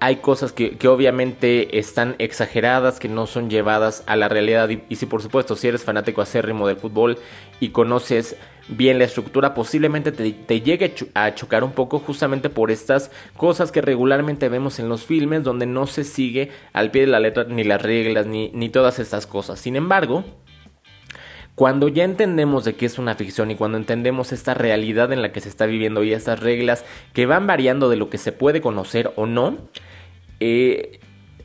hay 0.00 0.16
cosas 0.16 0.52
que, 0.52 0.76
obviamente 0.88 1.78
están 1.78 2.14
exageradas, 2.18 3.00
que 3.00 3.08
no 3.08 3.26
son 3.26 3.50
llevadas 3.50 4.04
a 4.06 4.16
la 4.16 4.28
realidad. 4.28 4.68
Y, 4.68 4.96
si 4.96 5.06
por 5.06 5.22
supuesto, 5.22 5.56
si 5.56 5.68
eres 5.68 5.84
fanático 5.84 6.22
acérrimo 6.22 6.68
del 6.68 6.76
fútbol 6.76 7.18
y 7.58 7.70
conoces 7.70 8.36
bien 8.68 8.98
la 8.98 9.04
estructura, 9.04 9.54
posiblemente 9.54 10.12
te, 10.12 10.60
llegue 10.60 10.94
a 11.14 11.34
chocar 11.34 11.64
un 11.64 11.72
poco 11.72 11.98
justamente 11.98 12.50
por 12.50 12.70
estas 12.70 13.10
cosas 13.36 13.72
que 13.72 13.80
regularmente 13.80 14.48
vemos 14.48 14.78
en 14.78 14.88
los 14.88 15.04
filmes, 15.04 15.42
donde 15.42 15.66
no 15.66 15.86
se 15.86 16.04
sigue 16.04 16.50
al 16.72 16.90
pie 16.90 17.02
de 17.02 17.08
la 17.08 17.20
letra 17.20 17.44
ni 17.44 17.64
las 17.64 17.82
reglas, 17.82 18.26
ni, 18.26 18.50
ni 18.50 18.68
todas 18.68 18.98
estas 18.98 19.26
cosas. 19.26 19.58
Sin 19.58 19.76
embargo, 19.76 20.24
cuando 21.54 21.88
ya 21.88 22.04
entendemos 22.04 22.64
de 22.64 22.76
qué 22.76 22.86
es 22.86 22.98
una 22.98 23.16
ficción 23.16 23.50
y 23.50 23.56
cuando 23.56 23.78
entendemos 23.78 24.32
esta 24.32 24.54
realidad 24.54 25.12
en 25.12 25.22
la 25.22 25.32
que 25.32 25.40
se 25.40 25.48
está 25.48 25.66
viviendo 25.66 26.04
y 26.04 26.12
estas 26.12 26.40
reglas 26.40 26.84
que 27.12 27.26
van 27.26 27.46
variando 27.46 27.88
de 27.88 27.96
lo 27.96 28.10
que 28.10 28.18
se 28.18 28.32
puede 28.32 28.60
conocer 28.60 29.12
o 29.16 29.26
no, 29.26 29.56
eh, 30.40 31.00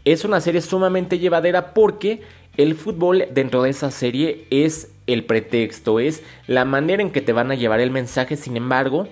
es 0.05 0.25
una 0.25 0.41
serie 0.41 0.61
sumamente 0.61 1.17
llevadera 1.17 1.73
porque 1.73 2.21
el 2.57 2.75
fútbol 2.75 3.25
dentro 3.31 3.63
de 3.63 3.71
esa 3.71 3.89
serie 3.89 4.45
es 4.51 4.92
el 5.07 5.25
pretexto, 5.25 6.00
es 6.00 6.24
la 6.48 6.65
manera 6.65 7.01
en 7.01 7.12
que 7.12 7.22
te 7.22 7.33
van 7.33 7.51
a 7.51 7.55
llevar 7.55 7.79
el 7.79 7.91
mensaje, 7.91 8.36
sin 8.36 8.57
embargo, 8.57 9.07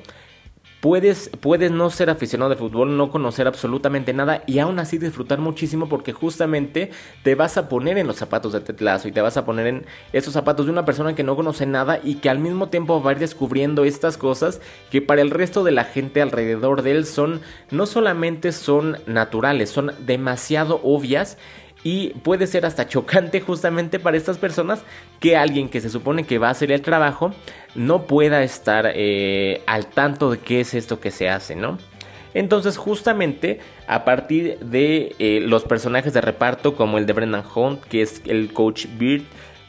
Puedes, 0.82 1.30
puedes 1.42 1.70
no 1.70 1.92
ser 1.92 2.10
aficionado 2.10 2.50
de 2.50 2.56
fútbol, 2.56 2.98
no 2.98 3.12
conocer 3.12 3.46
absolutamente 3.46 4.14
nada 4.14 4.42
y 4.48 4.58
aún 4.58 4.80
así 4.80 4.98
disfrutar 4.98 5.38
muchísimo 5.38 5.88
porque 5.88 6.12
justamente 6.12 6.90
te 7.22 7.36
vas 7.36 7.56
a 7.58 7.70
poner 7.70 8.00
en 8.00 8.08
los 8.08 8.16
zapatos 8.16 8.54
de 8.54 8.62
Tetlazo 8.62 9.08
y 9.08 9.12
te 9.12 9.22
vas 9.22 9.38
a 9.38 9.46
poner 9.46 9.68
en 9.68 9.86
esos 10.12 10.34
zapatos 10.34 10.66
de 10.66 10.72
una 10.72 10.84
persona 10.84 11.14
que 11.14 11.22
no 11.22 11.36
conoce 11.36 11.68
nada 11.68 12.00
y 12.04 12.16
que 12.16 12.32
al 12.32 12.40
mismo 12.40 12.70
tiempo 12.70 13.00
va 13.00 13.12
a 13.12 13.14
ir 13.14 13.20
descubriendo 13.20 13.86
estas 13.86 14.18
cosas 14.18 14.60
que 14.90 15.04
para 15.04 15.22
el 15.22 15.30
resto 15.30 15.64
de 15.64 15.72
la 15.72 15.84
gente 15.84 16.20
alrededor 16.20 16.82
de 16.82 16.94
él 16.94 17.06
son 17.06 17.42
no 17.70 17.86
solamente 17.86 18.52
son 18.52 18.98
naturales, 19.06 19.70
son 19.70 19.92
demasiado 20.00 20.82
obvias 20.84 21.38
y 21.84 22.10
puede 22.10 22.48
ser 22.48 22.66
hasta 22.66 22.88
chocante 22.88 23.42
justamente 23.42 24.00
para 24.00 24.18
estas 24.18 24.38
personas 24.38 24.84
que 25.20 25.36
alguien 25.36 25.70
que 25.70 25.82
se 25.82 25.90
supone 25.90 26.26
que 26.26 26.38
va 26.38 26.50
a 26.50 26.52
hacer 26.52 26.72
el 26.72 26.82
trabajo 26.82 27.34
no 27.76 28.06
pueda 28.06 28.44
estar 28.44 28.92
eh, 28.94 29.62
al 29.66 29.88
tanto 29.88 30.32
de 30.32 30.40
qué 30.40 30.62
es 30.62 30.74
esto 30.74 31.00
que 31.00 31.12
se 31.12 31.30
hace, 31.30 31.56
¿no? 31.56 31.78
Entonces 32.34 32.78
justamente 32.78 33.60
a 33.88 34.06
partir 34.06 34.58
de 34.60 35.16
eh, 35.20 35.42
los 35.42 35.64
personajes 35.64 36.14
de 36.14 36.22
reparto 36.22 36.76
como 36.76 36.98
el 36.98 37.06
de 37.06 37.14
Brendan 37.14 37.44
Hunt, 37.54 37.84
que 37.84 38.02
es 38.02 38.22
el 38.26 38.54
coach 38.54 38.86
Beard, 38.98 39.24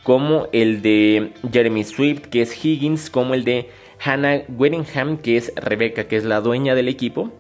como 0.05 0.49
el 0.53 0.83
de 0.83 1.33
Jeremy 1.51 1.85
Swift, 1.85 2.27
que 2.27 2.43
es 2.43 2.65
Higgins, 2.65 3.11
como 3.11 3.35
el 3.35 3.45
de 3.45 3.71
Hannah 4.05 4.43
Weddingham, 4.49 5.17
que 5.19 5.37
es 5.37 5.53
Rebecca, 5.57 6.05
que 6.05 6.17
es 6.17 6.25
la 6.25 6.41
dueña 6.41 6.75
del 6.75 6.89
equipo 6.89 7.33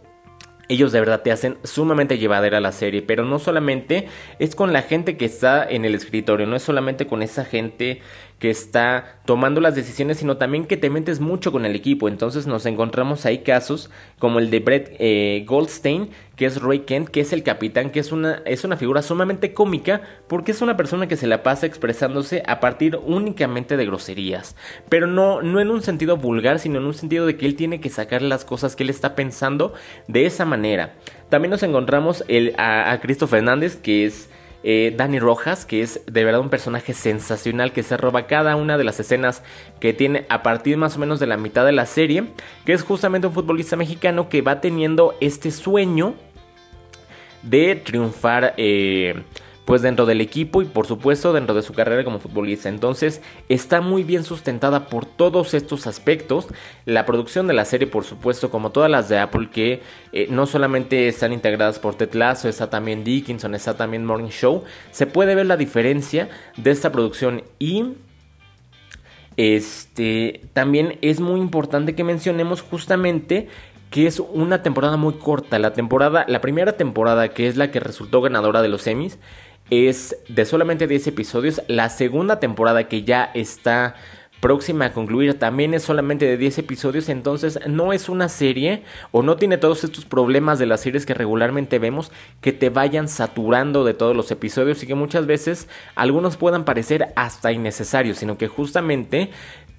ellos 0.68 0.92
de 0.92 1.00
verdad 1.00 1.22
te 1.22 1.32
hacen 1.32 1.58
sumamente 1.64 2.18
llevadera 2.18 2.60
la 2.60 2.72
serie, 2.72 3.02
pero 3.02 3.24
no 3.24 3.38
solamente 3.38 4.08
es 4.38 4.54
con 4.54 4.72
la 4.72 4.82
gente 4.82 5.16
que 5.16 5.24
está 5.24 5.64
en 5.68 5.84
el 5.84 5.94
escritorio, 5.94 6.46
no 6.46 6.56
es 6.56 6.62
solamente 6.62 7.06
con 7.06 7.22
esa 7.22 7.44
gente 7.44 8.00
que 8.42 8.50
está 8.50 9.20
tomando 9.24 9.60
las 9.60 9.76
decisiones, 9.76 10.16
sino 10.16 10.36
también 10.36 10.64
que 10.64 10.76
te 10.76 10.90
metes 10.90 11.20
mucho 11.20 11.52
con 11.52 11.64
el 11.64 11.76
equipo. 11.76 12.08
Entonces 12.08 12.48
nos 12.48 12.66
encontramos 12.66 13.24
ahí 13.24 13.44
casos 13.44 13.88
como 14.18 14.40
el 14.40 14.50
de 14.50 14.58
Brett 14.58 14.96
eh, 14.98 15.44
Goldstein, 15.46 16.10
que 16.34 16.46
es 16.46 16.60
Roy 16.60 16.80
Kent, 16.80 17.08
que 17.08 17.20
es 17.20 17.32
el 17.32 17.44
capitán, 17.44 17.90
que 17.90 18.00
es 18.00 18.10
una, 18.10 18.42
es 18.44 18.64
una 18.64 18.76
figura 18.76 19.00
sumamente 19.00 19.54
cómica, 19.54 20.02
porque 20.26 20.50
es 20.50 20.60
una 20.60 20.76
persona 20.76 21.06
que 21.06 21.16
se 21.16 21.28
la 21.28 21.44
pasa 21.44 21.66
expresándose 21.66 22.42
a 22.44 22.58
partir 22.58 22.98
únicamente 23.06 23.76
de 23.76 23.86
groserías. 23.86 24.56
Pero 24.88 25.06
no, 25.06 25.40
no 25.40 25.60
en 25.60 25.70
un 25.70 25.80
sentido 25.80 26.16
vulgar, 26.16 26.58
sino 26.58 26.80
en 26.80 26.86
un 26.86 26.94
sentido 26.94 27.26
de 27.26 27.36
que 27.36 27.46
él 27.46 27.54
tiene 27.54 27.80
que 27.80 27.90
sacar 27.90 28.22
las 28.22 28.44
cosas 28.44 28.74
que 28.74 28.82
él 28.82 28.90
está 28.90 29.14
pensando 29.14 29.72
de 30.08 30.26
esa 30.26 30.44
manera. 30.44 30.94
También 31.28 31.52
nos 31.52 31.62
encontramos 31.62 32.24
a, 32.58 32.90
a 32.90 33.00
Cristo 33.00 33.28
Fernández, 33.28 33.76
que 33.76 34.04
es 34.04 34.28
eh, 34.64 34.94
Dani 34.96 35.18
Rojas, 35.18 35.66
que 35.66 35.82
es 35.82 36.00
de 36.06 36.24
verdad 36.24 36.40
un 36.40 36.50
personaje 36.50 36.94
sensacional 36.94 37.72
que 37.72 37.82
se 37.82 37.96
roba 37.96 38.26
cada 38.26 38.56
una 38.56 38.78
de 38.78 38.84
las 38.84 39.00
escenas 39.00 39.42
que 39.80 39.92
tiene 39.92 40.24
a 40.28 40.42
partir 40.42 40.76
más 40.76 40.96
o 40.96 41.00
menos 41.00 41.20
de 41.20 41.26
la 41.26 41.36
mitad 41.36 41.64
de 41.64 41.72
la 41.72 41.86
serie, 41.86 42.24
que 42.64 42.72
es 42.72 42.82
justamente 42.82 43.26
un 43.26 43.32
futbolista 43.32 43.76
mexicano 43.76 44.28
que 44.28 44.42
va 44.42 44.60
teniendo 44.60 45.14
este 45.20 45.50
sueño 45.50 46.14
de 47.42 47.74
triunfar 47.76 48.54
eh, 48.56 49.24
pues 49.64 49.82
dentro 49.82 50.06
del 50.06 50.20
equipo 50.20 50.60
y 50.62 50.64
por 50.64 50.86
supuesto 50.86 51.32
dentro 51.32 51.54
de 51.54 51.62
su 51.62 51.72
carrera 51.72 52.04
como 52.04 52.18
futbolista. 52.18 52.68
Entonces 52.68 53.22
está 53.48 53.80
muy 53.80 54.02
bien 54.02 54.24
sustentada 54.24 54.86
por 54.86 55.06
todos 55.06 55.54
estos 55.54 55.86
aspectos. 55.86 56.48
La 56.84 57.06
producción 57.06 57.46
de 57.46 57.54
la 57.54 57.64
serie 57.64 57.86
por 57.86 58.04
supuesto 58.04 58.50
como 58.50 58.70
todas 58.70 58.90
las 58.90 59.08
de 59.08 59.18
Apple 59.18 59.50
que 59.52 59.82
eh, 60.12 60.26
no 60.30 60.46
solamente 60.46 61.08
están 61.08 61.32
integradas 61.32 61.78
por 61.78 61.94
Ted 61.94 62.14
Lasso, 62.14 62.48
está 62.48 62.70
también 62.70 63.04
Dickinson, 63.04 63.54
está 63.54 63.76
también 63.76 64.04
Morning 64.04 64.30
Show. 64.30 64.64
Se 64.90 65.06
puede 65.06 65.34
ver 65.34 65.46
la 65.46 65.56
diferencia 65.56 66.28
de 66.56 66.70
esta 66.70 66.90
producción 66.92 67.42
y... 67.58 67.94
Este 69.38 70.42
también 70.52 70.98
es 71.00 71.20
muy 71.20 71.40
importante 71.40 71.94
que 71.94 72.04
mencionemos 72.04 72.60
justamente 72.60 73.48
que 73.92 74.06
es 74.06 74.20
una 74.20 74.62
temporada 74.62 74.96
muy 74.96 75.12
corta. 75.14 75.58
La 75.58 75.74
temporada, 75.74 76.24
la 76.26 76.40
primera 76.40 76.72
temporada, 76.72 77.28
que 77.28 77.46
es 77.46 77.56
la 77.56 77.70
que 77.70 77.78
resultó 77.78 78.22
ganadora 78.22 78.62
de 78.62 78.68
los 78.68 78.86
Emmys, 78.86 79.18
es 79.72 80.18
de 80.28 80.44
solamente 80.44 80.86
10 80.86 81.06
episodios. 81.06 81.62
La 81.66 81.88
segunda 81.88 82.38
temporada 82.40 82.88
que 82.88 83.04
ya 83.04 83.30
está 83.32 83.94
próxima 84.40 84.86
a 84.86 84.92
concluir 84.92 85.38
también 85.38 85.72
es 85.72 85.82
solamente 85.82 86.26
de 86.26 86.36
10 86.36 86.58
episodios, 86.58 87.08
entonces 87.08 87.58
no 87.68 87.94
es 87.94 88.10
una 88.10 88.28
serie 88.28 88.82
o 89.12 89.22
no 89.22 89.36
tiene 89.36 89.56
todos 89.56 89.82
estos 89.84 90.04
problemas 90.04 90.58
de 90.58 90.66
las 90.66 90.80
series 90.80 91.06
que 91.06 91.14
regularmente 91.14 91.78
vemos 91.78 92.12
que 92.42 92.52
te 92.52 92.68
vayan 92.68 93.08
saturando 93.08 93.82
de 93.84 93.94
todos 93.94 94.14
los 94.14 94.30
episodios 94.30 94.82
y 94.82 94.86
que 94.86 94.94
muchas 94.94 95.26
veces 95.26 95.68
algunos 95.94 96.36
puedan 96.36 96.64
parecer 96.64 97.12
hasta 97.16 97.52
innecesarios, 97.52 98.18
sino 98.18 98.36
que 98.36 98.48
justamente 98.48 99.30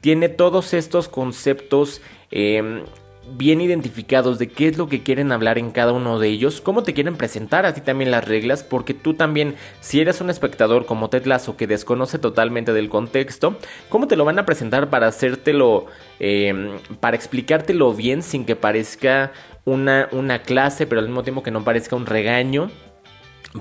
tiene 0.02 0.28
todos 0.28 0.74
estos 0.74 1.08
conceptos 1.08 2.02
eh, 2.32 2.84
bien 3.32 3.62
identificados 3.62 4.40
de 4.40 4.48
qué 4.48 4.68
es 4.68 4.78
lo 4.78 4.88
que 4.88 5.04
quieren 5.04 5.32
hablar 5.32 5.58
en 5.58 5.72
cada 5.72 5.94
uno 5.94 6.20
de 6.20 6.30
ellos, 6.30 6.62
cómo 6.62 6.84
te 6.84 6.94
quieren 6.94 7.16
presentar 7.16 7.66
a 7.66 7.74
ti 7.74 7.82
también 7.82 8.12
las 8.12 8.28
reglas, 8.28 8.64
porque 8.64 8.94
tú 8.94 9.14
también, 9.14 9.56
si 9.80 10.02
eres 10.02 10.22
un 10.22 10.30
espectador 10.30 10.86
como 10.86 11.10
Ted 11.10 11.26
Lasso 11.26 11.58
que 11.58 11.68
desconoce 11.68 12.20
totalmente 12.20 12.74
del 12.74 12.90
contexto, 12.90 13.58
cómo 13.90 14.08
te 14.08 14.16
lo 14.16 14.26
van 14.26 14.40
a 14.40 14.46
presentar 14.46 14.90
para 14.90 15.08
hacértelo, 15.08 15.86
eh, 16.20 16.78
para 17.00 17.16
explicártelo 17.16 17.94
bien 17.94 18.22
sin 18.24 18.46
que 18.46 18.56
parezca 18.56 19.32
una, 19.66 20.10
una 20.12 20.42
clase, 20.42 20.86
pero 20.86 21.00
al 21.00 21.08
mismo 21.08 21.24
tiempo 21.24 21.44
que 21.44 21.52
no 21.52 21.64
parezca 21.64 21.96
un 21.96 22.06
regaño 22.06 22.70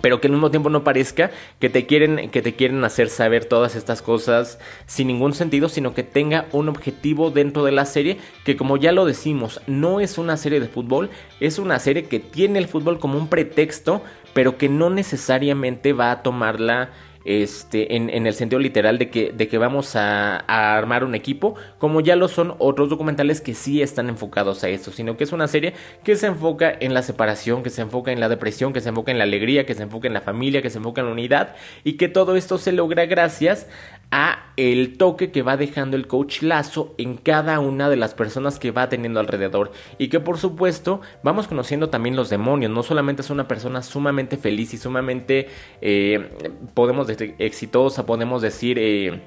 pero 0.00 0.20
que 0.20 0.28
al 0.28 0.32
mismo 0.32 0.50
tiempo 0.50 0.70
no 0.70 0.84
parezca 0.84 1.30
que 1.58 1.68
te 1.68 1.86
quieren 1.86 2.30
que 2.30 2.42
te 2.42 2.54
quieren 2.54 2.82
hacer 2.84 3.08
saber 3.08 3.44
todas 3.44 3.76
estas 3.76 4.00
cosas 4.00 4.58
sin 4.86 5.08
ningún 5.08 5.34
sentido, 5.34 5.68
sino 5.68 5.94
que 5.94 6.02
tenga 6.02 6.46
un 6.52 6.68
objetivo 6.68 7.30
dentro 7.30 7.64
de 7.64 7.72
la 7.72 7.84
serie 7.84 8.18
que 8.44 8.56
como 8.56 8.76
ya 8.76 8.92
lo 8.92 9.04
decimos, 9.04 9.60
no 9.66 10.00
es 10.00 10.18
una 10.18 10.36
serie 10.36 10.60
de 10.60 10.68
fútbol, 10.68 11.10
es 11.40 11.58
una 11.58 11.78
serie 11.78 12.04
que 12.04 12.20
tiene 12.20 12.58
el 12.58 12.68
fútbol 12.68 12.98
como 12.98 13.18
un 13.18 13.28
pretexto, 13.28 14.02
pero 14.32 14.56
que 14.56 14.68
no 14.68 14.88
necesariamente 14.88 15.92
va 15.92 16.10
a 16.10 16.22
tomarla 16.22 16.90
este, 17.24 17.96
en, 17.96 18.10
el 18.26 18.34
sentido 18.34 18.58
literal 18.60 18.98
de 18.98 19.10
que, 19.10 19.32
de 19.32 19.48
que 19.48 19.58
vamos 19.58 19.96
a, 19.96 20.36
armar 20.46 21.04
un 21.04 21.14
equipo, 21.14 21.54
como 21.78 22.00
ya 22.00 22.16
lo 22.16 22.28
son 22.28 22.54
otros 22.58 22.88
documentales 22.88 23.40
que 23.40 23.54
sí 23.54 23.82
están 23.82 24.08
enfocados 24.08 24.64
a 24.64 24.68
esto, 24.68 24.90
sino 24.90 25.16
que 25.16 25.24
es 25.24 25.32
una 25.32 25.48
serie 25.48 25.74
que 26.04 26.16
se 26.16 26.26
enfoca 26.26 26.72
en 26.78 26.94
la 26.94 27.02
separación, 27.02 27.62
que 27.62 27.70
se 27.70 27.82
enfoca 27.82 28.12
en 28.12 28.20
la 28.20 28.28
depresión, 28.28 28.72
que 28.72 28.80
se 28.80 28.90
enfoca 28.90 29.12
en 29.12 29.18
la 29.18 29.24
alegría, 29.24 29.66
que 29.66 29.74
se 29.74 29.82
enfoca 29.82 30.08
en 30.08 30.14
la 30.14 30.20
familia, 30.20 30.62
que 30.62 30.70
se 30.70 30.78
enfoca 30.78 31.00
en 31.00 31.08
la 31.08 31.12
unidad 31.12 31.54
y 31.84 31.94
que 31.94 32.08
todo 32.08 32.36
esto 32.36 32.58
se 32.58 32.72
logra 32.72 33.06
gracias 33.06 33.66
a 34.12 34.52
el 34.58 34.98
toque 34.98 35.32
que 35.32 35.42
va 35.42 35.56
dejando 35.56 35.96
el 35.96 36.06
coach 36.06 36.42
Lazo 36.42 36.94
en 36.98 37.16
cada 37.16 37.58
una 37.58 37.88
de 37.88 37.96
las 37.96 38.14
personas 38.14 38.58
que 38.58 38.70
va 38.70 38.88
teniendo 38.90 39.18
alrededor. 39.18 39.72
Y 39.98 40.08
que 40.08 40.20
por 40.20 40.38
supuesto 40.38 41.00
vamos 41.22 41.48
conociendo 41.48 41.88
también 41.88 42.14
los 42.14 42.28
demonios, 42.28 42.70
no 42.70 42.82
solamente 42.82 43.22
es 43.22 43.30
una 43.30 43.48
persona 43.48 43.82
sumamente 43.82 44.36
feliz 44.36 44.74
y 44.74 44.78
sumamente 44.78 45.48
eh, 45.80 46.30
podemos 46.74 47.06
decir 47.06 47.34
exitosa, 47.38 48.04
podemos 48.04 48.42
decir 48.42 48.78
eh, 48.78 49.22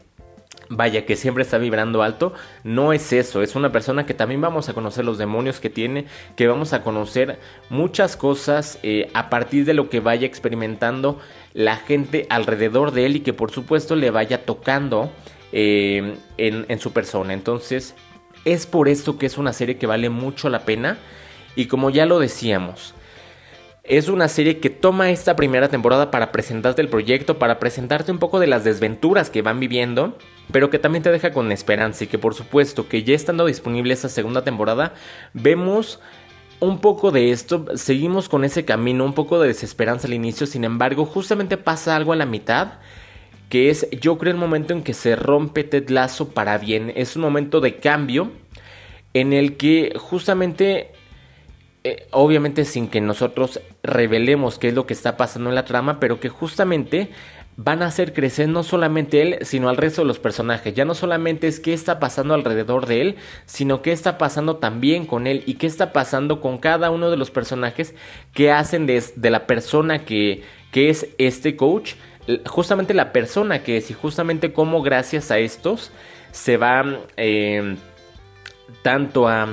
vaya, 0.69 1.06
que 1.06 1.15
siempre 1.15 1.43
está 1.43 1.58
vibrando 1.58 2.04
alto, 2.04 2.34
no 2.63 2.93
es 2.93 3.13
eso, 3.13 3.41
es 3.41 3.56
una 3.56 3.71
persona 3.71 4.06
que 4.06 4.13
también 4.13 4.41
vamos 4.41 4.69
a 4.69 4.73
conocer 4.73 5.06
los 5.06 5.17
demonios 5.17 5.60
que 5.60 5.69
tiene, 5.69 6.06
que 6.36 6.47
vamos 6.47 6.73
a 6.73 6.84
conocer 6.84 7.39
muchas 7.69 8.15
cosas 8.17 8.80
eh, 8.84 9.10
a 9.13 9.30
partir 9.30 9.65
de 9.65 9.73
lo 9.73 9.89
que 9.89 9.99
vaya 9.99 10.25
experimentando 10.25 11.19
la 11.54 11.78
gente 11.78 12.25
alrededor 12.30 12.91
de 12.91 13.06
él 13.06 13.15
y 13.17 13.19
que 13.21 13.34
por 13.34 13.51
supuesto 13.51 13.95
le 13.95 14.12
vaya 14.12 14.45
tocando 14.45 15.12
eh, 15.51 16.15
en, 16.38 16.65
en 16.67 16.80
su 16.80 16.91
persona. 16.91 17.34
Entonces, 17.34 17.95
es 18.43 18.65
por 18.67 18.89
esto 18.89 19.17
que 19.17 19.25
es 19.25 19.38
una 19.38 19.54
serie 19.54 19.78
que 19.78 19.88
vale 19.88 20.10
mucho 20.10 20.49
la 20.49 20.65
pena 20.65 20.97
y 21.56 21.67
como 21.67 21.89
ya 21.89 22.06
lo 22.06 22.19
decíamos, 22.19 22.93
es 23.88 24.10
una 24.10 24.28
serie 24.28 24.60
que 24.60 24.69
toma 24.69 25.12
esta 25.12 25.36
primera 25.36 25.69
temporada 25.69 26.10
para 26.10 26.32
presentarte 26.32 26.82
el 26.82 26.89
proyecto, 26.89 27.38
para 27.38 27.60
presentarte 27.60 28.12
un 28.12 28.17
poco 28.17 28.39
de 28.39 28.48
las 28.48 28.63
desventuras 28.63 29.30
que 29.30 29.41
van 29.41 29.60
viviendo, 29.60 30.17
pero 30.52 30.69
que 30.69 30.80
también 30.80 31.04
te 31.04 31.12
deja 31.12 31.32
con 31.32 31.52
esperanza 31.52 32.04
y 32.04 32.08
que 32.08 32.17
por 32.17 32.34
supuesto 32.34 32.88
que 32.88 33.04
ya 33.04 33.15
estando 33.15 33.45
disponible 33.45 33.93
esa 33.93 34.10
segunda 34.10 34.43
temporada, 34.43 34.93
vemos 35.34 36.00
un 36.60 36.80
poco 36.80 37.12
de 37.12 37.32
esto, 37.32 37.65
seguimos 37.76 38.28
con 38.28 38.43
ese 38.43 38.65
camino, 38.65 39.06
un 39.06 39.13
poco 39.13 39.39
de 39.39 39.50
desesperanza 39.50 40.08
al 40.08 40.13
inicio, 40.13 40.48
sin 40.48 40.63
embargo, 40.63 41.06
justamente 41.06 41.58
pasa 41.58 41.95
algo 41.95 42.13
a 42.13 42.15
la 42.15 42.26
mitad, 42.26 42.80
que 43.50 43.69
es 43.69 43.88
yo 44.02 44.17
creo 44.17 44.32
el 44.32 44.39
momento 44.39 44.74
en 44.74 44.82
que 44.82 44.93
se 44.93 45.15
rompe 45.15 45.63
Ted 45.63 45.89
Lasso 45.89 46.30
para 46.30 46.58
bien, 46.58 46.91
es 46.95 47.15
un 47.15 47.21
momento 47.21 47.62
de 47.62 47.76
cambio 47.76 48.32
en 49.13 49.32
el 49.32 49.58
que 49.58 49.93
justamente 49.98 50.91
eh, 51.88 52.08
obviamente 52.10 52.65
sin 52.65 52.88
que 52.88 53.00
nosotros 53.00 53.62
revelemos 53.84 54.58
qué 54.58 54.69
es 54.69 54.74
lo 54.74 54.88
que 54.88 54.95
está 54.95 55.17
pasando 55.17 55.50
en 55.50 55.56
la 55.56 55.65
trama, 55.65 56.00
pero 56.00 56.19
que 56.19 56.30
justamente 56.30 57.12
van 57.58 57.84
a 57.84 57.86
hacer 57.86 58.12
crecer 58.12 58.50
no 58.50 58.63
solamente 58.63 59.21
él, 59.21 59.38
sino 59.43 59.69
al 59.69 59.78
resto 59.78 60.02
de 60.02 60.08
los 60.08 60.17
personajes. 60.17 60.74
Ya 60.74 60.84
no 60.84 60.95
solamente 60.95 61.48
es 61.48 61.60
qué 61.60 61.74
está 61.76 62.00
pasando 62.00 62.34
alrededor 62.34 62.88
de 62.88 63.02
él, 63.02 63.15
sino 63.45 63.84
qué 63.84 63.91
está 63.91 64.17
pasando 64.17 64.56
también 64.56 65.06
con 65.06 65.28
él 65.28 65.43
y 65.45 65.54
qué 65.56 65.67
está 65.67 65.93
pasando 65.93 66.41
con 66.41 66.58
cada 66.58 66.89
uno 66.89 67.12
de 67.12 67.17
los 67.17 67.30
personajes 67.30 67.93
que 68.34 68.52
hacen 68.52 68.88
de, 68.88 69.04
la 69.30 69.45
persona 69.45 70.06
que, 70.06 70.41
que 70.71 70.89
es 70.89 71.10
este 71.19 71.56
coach, 71.56 71.93
justamente 72.48 72.95
la 72.95 73.13
persona 73.13 73.62
que 73.62 73.78
es 73.78 73.91
y 73.91 73.93
justamente 73.93 74.54
cómo 74.54 74.82
gracias 74.82 75.30
a 75.30 75.38
estos 75.38 75.91
se 76.32 76.58
va 76.58 76.84
eh, 77.15 77.76
tanto 78.82 79.28
a, 79.28 79.50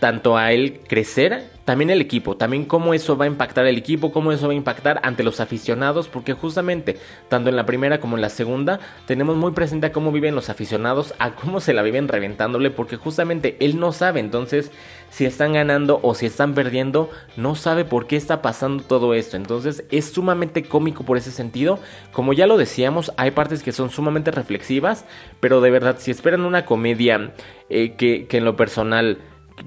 tanto 0.00 0.36
a 0.36 0.52
él 0.52 0.80
crecer 0.88 1.58
también 1.64 1.90
el 1.90 2.00
equipo, 2.00 2.34
también 2.34 2.64
cómo 2.64 2.94
eso 2.94 3.16
va 3.18 3.26
a 3.26 3.28
impactar 3.28 3.66
el 3.66 3.76
equipo, 3.76 4.10
cómo 4.10 4.32
eso 4.32 4.46
va 4.46 4.54
a 4.54 4.56
impactar 4.56 5.00
ante 5.04 5.22
los 5.22 5.38
aficionados, 5.38 6.08
porque 6.08 6.32
justamente 6.32 6.96
tanto 7.28 7.50
en 7.50 7.56
la 7.56 7.66
primera 7.66 8.00
como 8.00 8.16
en 8.16 8.22
la 8.22 8.30
segunda 8.30 8.80
tenemos 9.06 9.36
muy 9.36 9.52
presente 9.52 9.86
a 9.86 9.92
cómo 9.92 10.10
viven 10.10 10.34
los 10.34 10.48
aficionados, 10.48 11.14
a 11.18 11.32
cómo 11.32 11.60
se 11.60 11.74
la 11.74 11.82
viven 11.82 12.08
reventándole, 12.08 12.70
porque 12.70 12.96
justamente 12.96 13.58
él 13.60 13.78
no 13.78 13.92
sabe, 13.92 14.18
entonces 14.18 14.72
si 15.10 15.26
están 15.26 15.52
ganando 15.52 16.00
o 16.02 16.14
si 16.14 16.24
están 16.24 16.54
perdiendo, 16.54 17.10
no 17.36 17.54
sabe 17.54 17.84
por 17.84 18.06
qué 18.06 18.16
está 18.16 18.40
pasando 18.40 18.82
todo 18.82 19.12
esto, 19.12 19.36
entonces 19.36 19.84
es 19.90 20.10
sumamente 20.10 20.64
cómico 20.64 21.04
por 21.04 21.18
ese 21.18 21.30
sentido, 21.30 21.78
como 22.12 22.32
ya 22.32 22.46
lo 22.46 22.56
decíamos, 22.56 23.12
hay 23.18 23.32
partes 23.32 23.62
que 23.62 23.72
son 23.72 23.90
sumamente 23.90 24.30
reflexivas, 24.30 25.04
pero 25.38 25.60
de 25.60 25.70
verdad 25.70 25.96
si 25.98 26.10
esperan 26.10 26.46
una 26.46 26.64
comedia 26.64 27.34
eh, 27.68 27.94
que, 27.96 28.26
que 28.26 28.38
en 28.38 28.46
lo 28.46 28.56
personal 28.56 29.18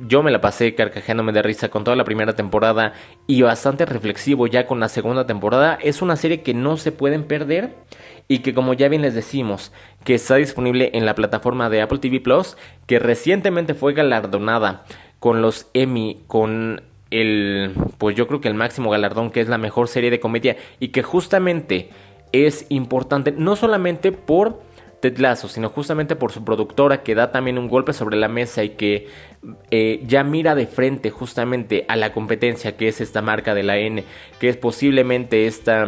yo 0.07 0.23
me 0.23 0.31
la 0.31 0.41
pasé 0.41 0.75
carcajeándome 0.75 1.31
de 1.31 1.41
risa 1.41 1.69
con 1.69 1.83
toda 1.83 1.95
la 1.95 2.03
primera 2.03 2.33
temporada 2.33 2.93
y 3.27 3.41
bastante 3.41 3.85
reflexivo 3.85 4.47
ya 4.47 4.67
con 4.67 4.79
la 4.79 4.89
segunda 4.89 5.25
temporada. 5.25 5.77
Es 5.81 6.01
una 6.01 6.15
serie 6.15 6.41
que 6.41 6.53
no 6.53 6.77
se 6.77 6.91
pueden 6.91 7.23
perder 7.25 7.75
y 8.27 8.39
que 8.39 8.53
como 8.53 8.73
ya 8.73 8.87
bien 8.87 9.01
les 9.01 9.13
decimos, 9.13 9.71
que 10.03 10.15
está 10.15 10.35
disponible 10.35 10.91
en 10.93 11.05
la 11.05 11.15
plataforma 11.15 11.69
de 11.69 11.81
Apple 11.81 11.99
TV 11.99 12.19
Plus, 12.19 12.57
que 12.87 12.99
recientemente 12.99 13.73
fue 13.73 13.93
galardonada 13.93 14.85
con 15.19 15.41
los 15.41 15.67
Emmy, 15.73 16.19
con 16.27 16.81
el, 17.11 17.73
pues 17.97 18.15
yo 18.15 18.27
creo 18.27 18.41
que 18.41 18.47
el 18.47 18.53
máximo 18.55 18.89
galardón 18.89 19.31
que 19.31 19.41
es 19.41 19.49
la 19.49 19.57
mejor 19.57 19.87
serie 19.87 20.09
de 20.09 20.19
comedia 20.19 20.57
y 20.79 20.89
que 20.89 21.03
justamente 21.03 21.89
es 22.31 22.65
importante 22.69 23.33
no 23.33 23.55
solamente 23.55 24.11
por 24.11 24.61
Ted 25.01 25.17
Lasso, 25.17 25.49
sino 25.49 25.69
justamente 25.69 26.15
por 26.15 26.31
su 26.31 26.45
productora 26.45 27.03
que 27.03 27.15
da 27.15 27.31
también 27.31 27.57
un 27.57 27.67
golpe 27.67 27.91
sobre 27.91 28.17
la 28.17 28.27
mesa 28.27 28.63
y 28.63 28.69
que 28.69 29.07
eh, 29.71 30.01
ya 30.05 30.23
mira 30.23 30.55
de 30.55 30.67
frente 30.67 31.09
justamente 31.09 31.85
a 31.87 31.95
la 31.95 32.13
competencia 32.13 32.77
que 32.77 32.87
es 32.87 33.01
esta 33.01 33.21
marca 33.21 33.53
de 33.53 33.63
la 33.63 33.77
N, 33.77 34.03
que 34.39 34.47
es 34.47 34.57
posiblemente 34.57 35.47
esta, 35.47 35.87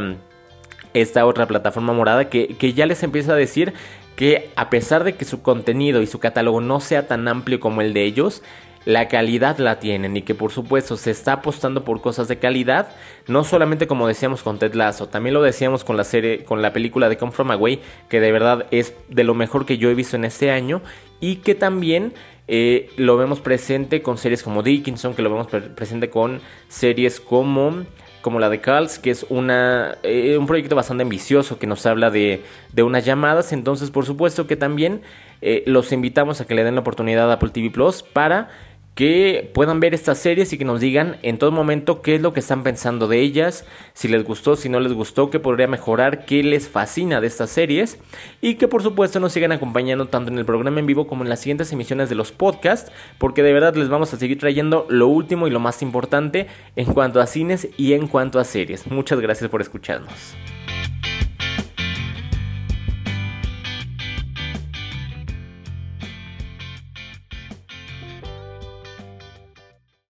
esta 0.93 1.25
otra 1.25 1.47
plataforma 1.47 1.93
morada, 1.93 2.29
que, 2.29 2.57
que 2.57 2.73
ya 2.73 2.85
les 2.85 3.03
empieza 3.03 3.33
a 3.33 3.37
decir 3.37 3.73
que 4.15 4.51
a 4.55 4.69
pesar 4.69 5.03
de 5.03 5.15
que 5.15 5.25
su 5.25 5.41
contenido 5.41 6.01
y 6.01 6.07
su 6.07 6.19
catálogo 6.19 6.61
no 6.61 6.79
sea 6.79 7.07
tan 7.07 7.27
amplio 7.27 7.59
como 7.59 7.81
el 7.81 7.93
de 7.93 8.05
ellos, 8.05 8.43
la 8.85 9.07
calidad 9.07 9.57
la 9.57 9.79
tienen 9.79 10.17
y 10.17 10.21
que 10.21 10.35
por 10.35 10.51
supuesto 10.51 10.97
se 10.97 11.11
está 11.11 11.33
apostando 11.33 11.83
por 11.83 12.01
cosas 12.01 12.27
de 12.27 12.39
calidad, 12.39 12.89
no 13.27 13.43
solamente 13.43 13.87
como 13.87 14.07
decíamos 14.07 14.43
con 14.43 14.59
Ted 14.59 14.73
Lasso, 14.73 15.07
también 15.07 15.33
lo 15.33 15.41
decíamos 15.41 15.83
con 15.83 15.97
la 15.97 16.03
serie, 16.03 16.43
con 16.43 16.61
la 16.61 16.73
película 16.73 17.09
de 17.09 17.17
Come 17.17 17.31
From 17.31 17.51
Away, 17.51 17.79
que 18.09 18.19
de 18.19 18.31
verdad 18.31 18.65
es 18.71 18.93
de 19.09 19.23
lo 19.23 19.33
mejor 19.33 19.65
que 19.65 19.77
yo 19.77 19.89
he 19.89 19.95
visto 19.95 20.15
en 20.15 20.25
este 20.25 20.51
año 20.51 20.81
y 21.19 21.37
que 21.37 21.55
también 21.55 22.13
eh, 22.47 22.89
lo 22.97 23.15
vemos 23.15 23.39
presente 23.39 24.01
con 24.01 24.17
series 24.17 24.43
como 24.43 24.63
Dickinson, 24.63 25.13
que 25.13 25.21
lo 25.21 25.29
vemos 25.29 25.47
presente 25.47 26.09
con 26.09 26.41
series 26.67 27.19
como 27.19 27.85
como 28.23 28.39
la 28.39 28.49
de 28.49 28.61
Carls, 28.61 28.99
que 28.99 29.11
es 29.11 29.25
una, 29.29 29.97
eh, 30.01 30.37
un 30.37 30.47
proyecto 30.47 30.75
bastante 30.77 31.03
ambicioso 31.03 31.59
que 31.59 31.67
nos 31.67 31.85
habla 31.85 32.09
de, 32.09 32.41
de 32.71 32.81
unas 32.81 33.03
llamadas. 33.03 33.51
Entonces, 33.51 33.91
por 33.91 34.05
supuesto 34.05 34.47
que 34.47 34.55
también 34.55 35.01
eh, 35.41 35.61
los 35.67 35.91
invitamos 35.91 36.39
a 36.39 36.47
que 36.47 36.55
le 36.55 36.63
den 36.63 36.75
la 36.75 36.81
oportunidad 36.81 37.29
a 37.29 37.33
Apple 37.33 37.49
TV 37.49 37.69
Plus 37.69 38.01
para 38.01 38.49
que 38.95 39.49
puedan 39.53 39.79
ver 39.79 39.93
estas 39.93 40.19
series 40.19 40.53
y 40.53 40.57
que 40.57 40.65
nos 40.65 40.79
digan 40.79 41.17
en 41.23 41.37
todo 41.37 41.51
momento 41.51 42.01
qué 42.01 42.15
es 42.15 42.21
lo 42.21 42.33
que 42.33 42.41
están 42.41 42.63
pensando 42.63 43.07
de 43.07 43.19
ellas, 43.19 43.65
si 43.93 44.07
les 44.07 44.23
gustó, 44.23 44.55
si 44.55 44.69
no 44.69 44.79
les 44.79 44.93
gustó, 44.93 45.29
qué 45.29 45.39
podría 45.39 45.67
mejorar, 45.67 46.25
qué 46.25 46.43
les 46.43 46.69
fascina 46.69 47.19
de 47.19 47.27
estas 47.27 47.49
series 47.49 47.97
y 48.41 48.55
que 48.55 48.67
por 48.67 48.83
supuesto 48.83 49.19
nos 49.19 49.33
sigan 49.33 49.51
acompañando 49.51 50.07
tanto 50.07 50.31
en 50.31 50.37
el 50.37 50.45
programa 50.45 50.79
en 50.79 50.85
vivo 50.85 51.07
como 51.07 51.23
en 51.23 51.29
las 51.29 51.39
siguientes 51.39 51.71
emisiones 51.71 52.09
de 52.09 52.15
los 52.15 52.31
podcasts, 52.31 52.91
porque 53.17 53.41
de 53.41 53.53
verdad 53.53 53.75
les 53.75 53.89
vamos 53.89 54.13
a 54.13 54.17
seguir 54.17 54.37
trayendo 54.37 54.85
lo 54.89 55.07
último 55.07 55.47
y 55.47 55.51
lo 55.51 55.59
más 55.59 55.81
importante 55.81 56.47
en 56.75 56.85
cuanto 56.93 57.19
a 57.19 57.25
cines 57.25 57.69
y 57.77 57.93
en 57.93 58.07
cuanto 58.07 58.39
a 58.39 58.43
series. 58.43 58.87
Muchas 58.87 59.19
gracias 59.19 59.49
por 59.49 59.61
escucharnos. 59.61 60.35